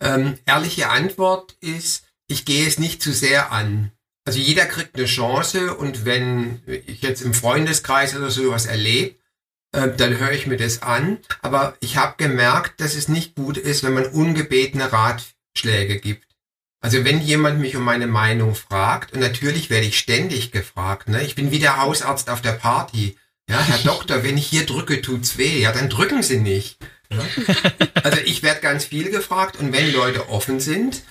Ähm, 0.01 0.37
ehrliche 0.45 0.89
Antwort 0.89 1.55
ist, 1.61 2.05
ich 2.27 2.45
gehe 2.45 2.67
es 2.67 2.79
nicht 2.79 3.01
zu 3.01 3.11
sehr 3.11 3.51
an. 3.51 3.91
Also 4.29 4.41
jeder 4.41 4.67
kriegt 4.67 4.95
eine 4.95 5.05
Chance 5.05 5.73
und 5.73 6.05
wenn 6.05 6.61
ich 6.85 7.01
jetzt 7.01 7.23
im 7.23 7.33
Freundeskreis 7.33 8.15
oder 8.15 8.29
sowas 8.29 8.67
erlebe, 8.67 9.15
äh, 9.71 9.89
dann 9.97 10.19
höre 10.19 10.33
ich 10.33 10.45
mir 10.45 10.55
das 10.55 10.83
an. 10.83 11.17
Aber 11.41 11.75
ich 11.79 11.97
habe 11.97 12.13
gemerkt, 12.17 12.79
dass 12.79 12.93
es 12.93 13.07
nicht 13.07 13.33
gut 13.33 13.57
ist, 13.57 13.83
wenn 13.83 13.95
man 13.95 14.05
ungebetene 14.05 14.93
Ratschläge 14.93 15.99
gibt. 15.99 16.27
Also 16.79 17.03
wenn 17.05 17.21
jemand 17.21 17.59
mich 17.59 17.75
um 17.75 17.83
meine 17.83 18.05
Meinung 18.05 18.53
fragt, 18.53 19.13
und 19.13 19.19
natürlich 19.19 19.71
werde 19.71 19.87
ich 19.87 19.97
ständig 19.97 20.51
gefragt, 20.51 21.09
ne? 21.09 21.23
ich 21.23 21.33
bin 21.33 21.49
wie 21.49 21.57
der 21.57 21.81
Hausarzt 21.81 22.29
auf 22.29 22.43
der 22.43 22.51
Party. 22.51 23.17
Ja, 23.49 23.59
Herr 23.59 23.79
Doktor, 23.79 24.21
wenn 24.21 24.37
ich 24.37 24.45
hier 24.45 24.67
drücke, 24.67 25.01
tut's 25.01 25.39
weh. 25.39 25.59
Ja, 25.59 25.71
dann 25.71 25.89
drücken 25.89 26.21
Sie 26.21 26.37
nicht. 26.37 26.77
Ja? 27.11 27.25
Also 28.03 28.19
ich 28.25 28.43
werde 28.43 28.61
ganz 28.61 28.85
viel 28.85 29.09
gefragt 29.09 29.57
und 29.57 29.73
wenn 29.73 29.91
Leute 29.91 30.29
offen 30.29 30.59
sind 30.59 31.01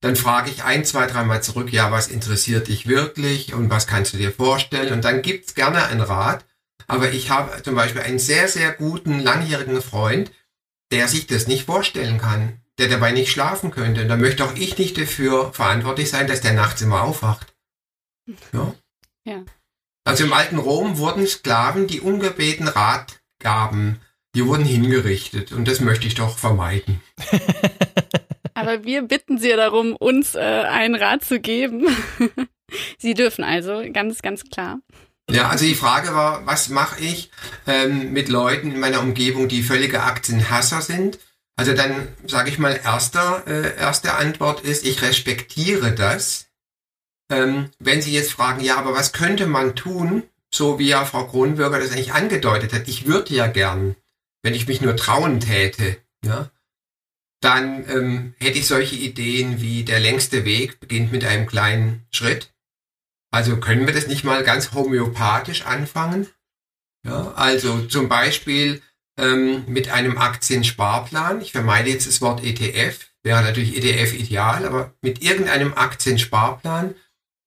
dann 0.00 0.14
frage 0.14 0.50
ich 0.50 0.62
ein, 0.62 0.84
zwei, 0.84 1.06
dreimal 1.06 1.42
zurück, 1.42 1.72
ja, 1.72 1.90
was 1.90 2.08
interessiert 2.08 2.68
dich 2.68 2.86
wirklich 2.86 3.54
und 3.54 3.68
was 3.68 3.86
kannst 3.86 4.12
du 4.12 4.16
dir 4.16 4.32
vorstellen? 4.32 4.92
Und 4.92 5.04
dann 5.04 5.22
gibt's 5.22 5.54
gerne 5.54 5.84
einen 5.86 6.00
Rat. 6.00 6.44
Aber 6.86 7.12
ich 7.12 7.30
habe 7.30 7.62
zum 7.62 7.74
Beispiel 7.74 8.02
einen 8.02 8.18
sehr, 8.18 8.48
sehr 8.48 8.72
guten, 8.72 9.20
langjährigen 9.20 9.82
Freund, 9.82 10.30
der 10.92 11.08
sich 11.08 11.26
das 11.26 11.48
nicht 11.48 11.66
vorstellen 11.66 12.18
kann, 12.18 12.60
der 12.78 12.88
dabei 12.88 13.12
nicht 13.12 13.30
schlafen 13.30 13.70
könnte. 13.70 14.02
Und 14.02 14.08
da 14.08 14.16
möchte 14.16 14.44
auch 14.44 14.54
ich 14.54 14.78
nicht 14.78 14.96
dafür 14.96 15.52
verantwortlich 15.52 16.10
sein, 16.10 16.28
dass 16.28 16.40
der 16.40 16.52
nachts 16.52 16.80
immer 16.80 17.02
aufwacht. 17.02 17.54
Ja. 18.52 18.74
ja. 19.24 19.44
Also 20.04 20.24
im 20.24 20.32
alten 20.32 20.58
Rom 20.58 20.96
wurden 20.96 21.26
Sklaven, 21.26 21.88
die 21.88 22.00
ungebeten 22.00 22.68
Rat 22.68 23.20
gaben, 23.40 24.00
die 24.34 24.46
wurden 24.46 24.64
hingerichtet. 24.64 25.52
Und 25.52 25.66
das 25.66 25.80
möchte 25.80 26.06
ich 26.06 26.14
doch 26.14 26.38
vermeiden. 26.38 27.02
Aber 28.68 28.84
wir 28.84 29.02
bitten 29.02 29.38
Sie 29.38 29.48
darum, 29.48 29.96
uns 29.96 30.34
äh, 30.34 30.40
einen 30.40 30.94
Rat 30.94 31.24
zu 31.24 31.40
geben. 31.40 31.86
Sie 32.98 33.14
dürfen 33.14 33.42
also, 33.42 33.82
ganz, 33.94 34.20
ganz 34.20 34.44
klar. 34.44 34.80
Ja, 35.30 35.48
also 35.48 35.64
die 35.64 35.74
Frage 35.74 36.14
war, 36.14 36.44
was 36.46 36.68
mache 36.68 37.02
ich 37.02 37.30
ähm, 37.66 38.12
mit 38.12 38.28
Leuten 38.28 38.72
in 38.72 38.80
meiner 38.80 39.00
Umgebung, 39.00 39.48
die 39.48 39.62
völlige 39.62 40.02
Aktienhasser 40.02 40.82
sind? 40.82 41.18
Also 41.56 41.72
dann 41.72 42.08
sage 42.26 42.50
ich 42.50 42.58
mal, 42.58 42.78
erster, 42.82 43.42
äh, 43.46 43.74
erste 43.78 44.14
Antwort 44.14 44.60
ist, 44.60 44.84
ich 44.84 45.00
respektiere 45.00 45.92
das. 45.92 46.48
Ähm, 47.30 47.70
wenn 47.78 48.02
Sie 48.02 48.12
jetzt 48.12 48.32
fragen, 48.32 48.62
ja, 48.62 48.76
aber 48.76 48.94
was 48.94 49.14
könnte 49.14 49.46
man 49.46 49.76
tun, 49.76 50.24
so 50.52 50.78
wie 50.78 50.88
ja 50.88 51.06
Frau 51.06 51.26
Kronbürger 51.26 51.78
das 51.78 51.92
eigentlich 51.92 52.12
angedeutet 52.12 52.74
hat, 52.74 52.86
ich 52.86 53.06
würde 53.06 53.34
ja 53.34 53.46
gern, 53.46 53.96
wenn 54.42 54.54
ich 54.54 54.68
mich 54.68 54.82
nur 54.82 54.94
trauen 54.94 55.40
täte, 55.40 55.96
ja, 56.22 56.50
dann 57.40 57.88
ähm, 57.88 58.34
hätte 58.38 58.58
ich 58.58 58.66
solche 58.66 58.96
Ideen 58.96 59.60
wie 59.60 59.84
der 59.84 60.00
längste 60.00 60.44
Weg 60.44 60.80
beginnt 60.80 61.12
mit 61.12 61.24
einem 61.24 61.46
kleinen 61.46 62.06
Schritt. 62.10 62.52
Also 63.30 63.58
können 63.58 63.86
wir 63.86 63.94
das 63.94 64.06
nicht 64.06 64.24
mal 64.24 64.42
ganz 64.42 64.72
homöopathisch 64.72 65.64
anfangen? 65.64 66.26
Ja, 67.06 67.32
also 67.36 67.82
zum 67.82 68.08
Beispiel 68.08 68.82
ähm, 69.18 69.64
mit 69.66 69.90
einem 69.90 70.18
Aktiensparplan. 70.18 71.40
Ich 71.40 71.52
vermeide 71.52 71.90
jetzt 71.90 72.08
das 72.08 72.20
Wort 72.20 72.42
ETF, 72.42 72.98
wäre 73.22 73.42
natürlich 73.42 73.76
ETF 73.76 74.14
ideal, 74.14 74.66
aber 74.66 74.94
mit 75.00 75.22
irgendeinem 75.22 75.74
Aktiensparplan, 75.74 76.94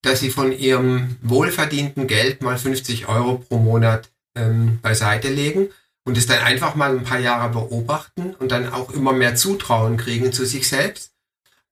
dass 0.03 0.19
Sie 0.19 0.29
von 0.29 0.51
Ihrem 0.51 1.17
wohlverdienten 1.21 2.07
Geld 2.07 2.41
mal 2.41 2.57
50 2.57 3.07
Euro 3.07 3.39
pro 3.39 3.57
Monat 3.57 4.09
ähm, 4.35 4.79
beiseite 4.81 5.29
legen 5.29 5.69
und 6.03 6.17
es 6.17 6.25
dann 6.25 6.39
einfach 6.39 6.75
mal 6.75 6.91
ein 6.91 7.03
paar 7.03 7.19
Jahre 7.19 7.49
beobachten 7.49 8.35
und 8.35 8.51
dann 8.51 8.71
auch 8.71 8.91
immer 8.91 9.13
mehr 9.13 9.35
Zutrauen 9.35 9.97
kriegen 9.97 10.31
zu 10.31 10.45
sich 10.45 10.67
selbst. 10.67 11.11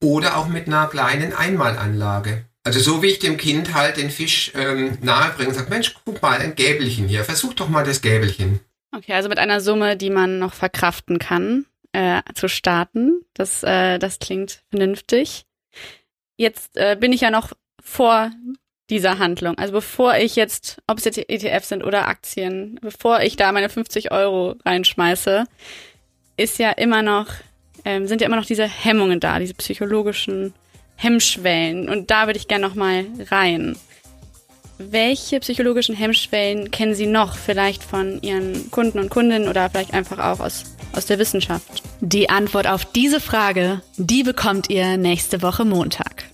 Oder 0.01 0.37
auch 0.37 0.47
mit 0.47 0.67
einer 0.67 0.87
kleinen 0.87 1.33
Einmalanlage. 1.33 2.45
Also 2.63 2.79
so 2.79 3.01
wie 3.01 3.07
ich 3.07 3.19
dem 3.19 3.37
Kind 3.37 3.73
halt 3.73 3.97
den 3.97 4.11
Fisch 4.11 4.51
ähm, 4.55 4.97
nahebringe 5.01 5.49
und 5.49 5.55
sage, 5.55 5.69
Mensch, 5.69 5.95
guck 6.05 6.21
mal, 6.21 6.39
ein 6.39 6.55
Gäbelchen 6.55 7.07
hier, 7.07 7.23
versuch 7.23 7.53
doch 7.53 7.69
mal 7.69 7.83
das 7.83 8.01
Gäbelchen. 8.01 8.59
Okay, 8.95 9.13
also 9.13 9.29
mit 9.29 9.39
einer 9.39 9.61
Summe, 9.61 9.97
die 9.97 10.09
man 10.09 10.39
noch 10.39 10.53
verkraften 10.53 11.19
kann, 11.19 11.65
äh, 11.91 12.21
zu 12.33 12.47
starten. 12.47 13.21
Das, 13.33 13.63
äh, 13.63 13.97
das 13.99 14.19
klingt 14.19 14.63
vernünftig. 14.69 15.45
Jetzt 16.37 16.77
äh, 16.77 16.97
bin 16.99 17.11
ich 17.11 17.21
ja 17.21 17.31
noch 17.31 17.53
vor 17.81 18.31
dieser 18.89 19.19
Handlung. 19.19 19.57
Also 19.57 19.73
bevor 19.73 20.15
ich 20.15 20.35
jetzt, 20.35 20.81
ob 20.87 20.97
es 20.97 21.05
jetzt 21.05 21.17
ETFs 21.17 21.69
sind 21.69 21.83
oder 21.83 22.07
Aktien, 22.07 22.79
bevor 22.81 23.21
ich 23.21 23.35
da 23.35 23.51
meine 23.51 23.69
50 23.69 24.11
Euro 24.11 24.55
reinschmeiße, 24.65 25.45
ist 26.37 26.57
ja 26.57 26.71
immer 26.71 27.01
noch 27.01 27.27
ähm, 27.85 28.07
sind 28.07 28.21
ja 28.21 28.27
immer 28.27 28.35
noch 28.35 28.45
diese 28.45 28.67
Hemmungen 28.67 29.19
da, 29.19 29.39
diese 29.39 29.53
psychologischen 29.53 30.53
Hemmschwellen. 30.95 31.89
Und 31.89 32.11
da 32.11 32.27
würde 32.27 32.37
ich 32.37 32.47
gerne 32.47 32.67
nochmal 32.67 33.05
rein. 33.31 33.77
Welche 34.77 35.39
psychologischen 35.41 35.95
Hemmschwellen 35.95 36.71
kennen 36.71 36.95
Sie 36.95 37.07
noch 37.07 37.35
vielleicht 37.35 37.83
von 37.83 38.21
Ihren 38.21 38.71
Kunden 38.71 38.99
und 38.99 39.09
Kundinnen 39.09 39.49
oder 39.49 39.69
vielleicht 39.69 39.93
einfach 39.93 40.19
auch 40.19 40.39
aus, 40.39 40.63
aus 40.93 41.05
der 41.05 41.19
Wissenschaft? 41.19 41.83
Die 41.99 42.29
Antwort 42.29 42.67
auf 42.67 42.85
diese 42.85 43.19
Frage, 43.19 43.81
die 43.97 44.23
bekommt 44.23 44.69
ihr 44.69 44.95
nächste 44.97 45.41
Woche 45.41 45.65
Montag. 45.65 46.28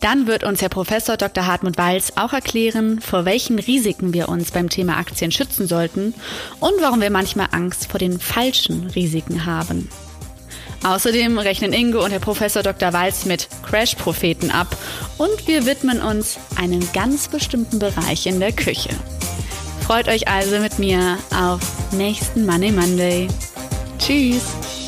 Dann 0.00 0.26
wird 0.26 0.44
uns 0.44 0.62
Herr 0.62 0.68
Professor 0.68 1.16
Dr. 1.16 1.46
Hartmut 1.46 1.78
Walz 1.78 2.12
auch 2.16 2.32
erklären, 2.32 3.00
vor 3.00 3.24
welchen 3.24 3.58
Risiken 3.58 4.12
wir 4.12 4.28
uns 4.28 4.50
beim 4.50 4.68
Thema 4.68 4.96
Aktien 4.96 5.32
schützen 5.32 5.66
sollten 5.66 6.14
und 6.60 6.74
warum 6.80 7.00
wir 7.00 7.10
manchmal 7.10 7.48
Angst 7.52 7.90
vor 7.90 7.98
den 7.98 8.20
falschen 8.20 8.88
Risiken 8.94 9.46
haben. 9.46 9.88
Außerdem 10.84 11.38
rechnen 11.38 11.72
Ingo 11.72 12.04
und 12.04 12.10
Herr 12.10 12.20
Professor 12.20 12.62
Dr. 12.62 12.92
Walz 12.92 13.24
mit 13.24 13.48
Crash-Propheten 13.64 14.50
ab 14.50 14.76
und 15.18 15.48
wir 15.48 15.66
widmen 15.66 16.00
uns 16.00 16.38
einem 16.56 16.86
ganz 16.92 17.28
bestimmten 17.28 17.78
Bereich 17.78 18.26
in 18.26 18.40
der 18.40 18.52
Küche. 18.52 18.90
Freut 19.84 20.08
euch 20.08 20.28
also 20.28 20.58
mit 20.58 20.78
mir 20.78 21.18
auf 21.34 21.60
nächsten 21.92 22.44
Money 22.44 22.72
Monday. 22.72 23.28
Tschüss! 23.98 24.85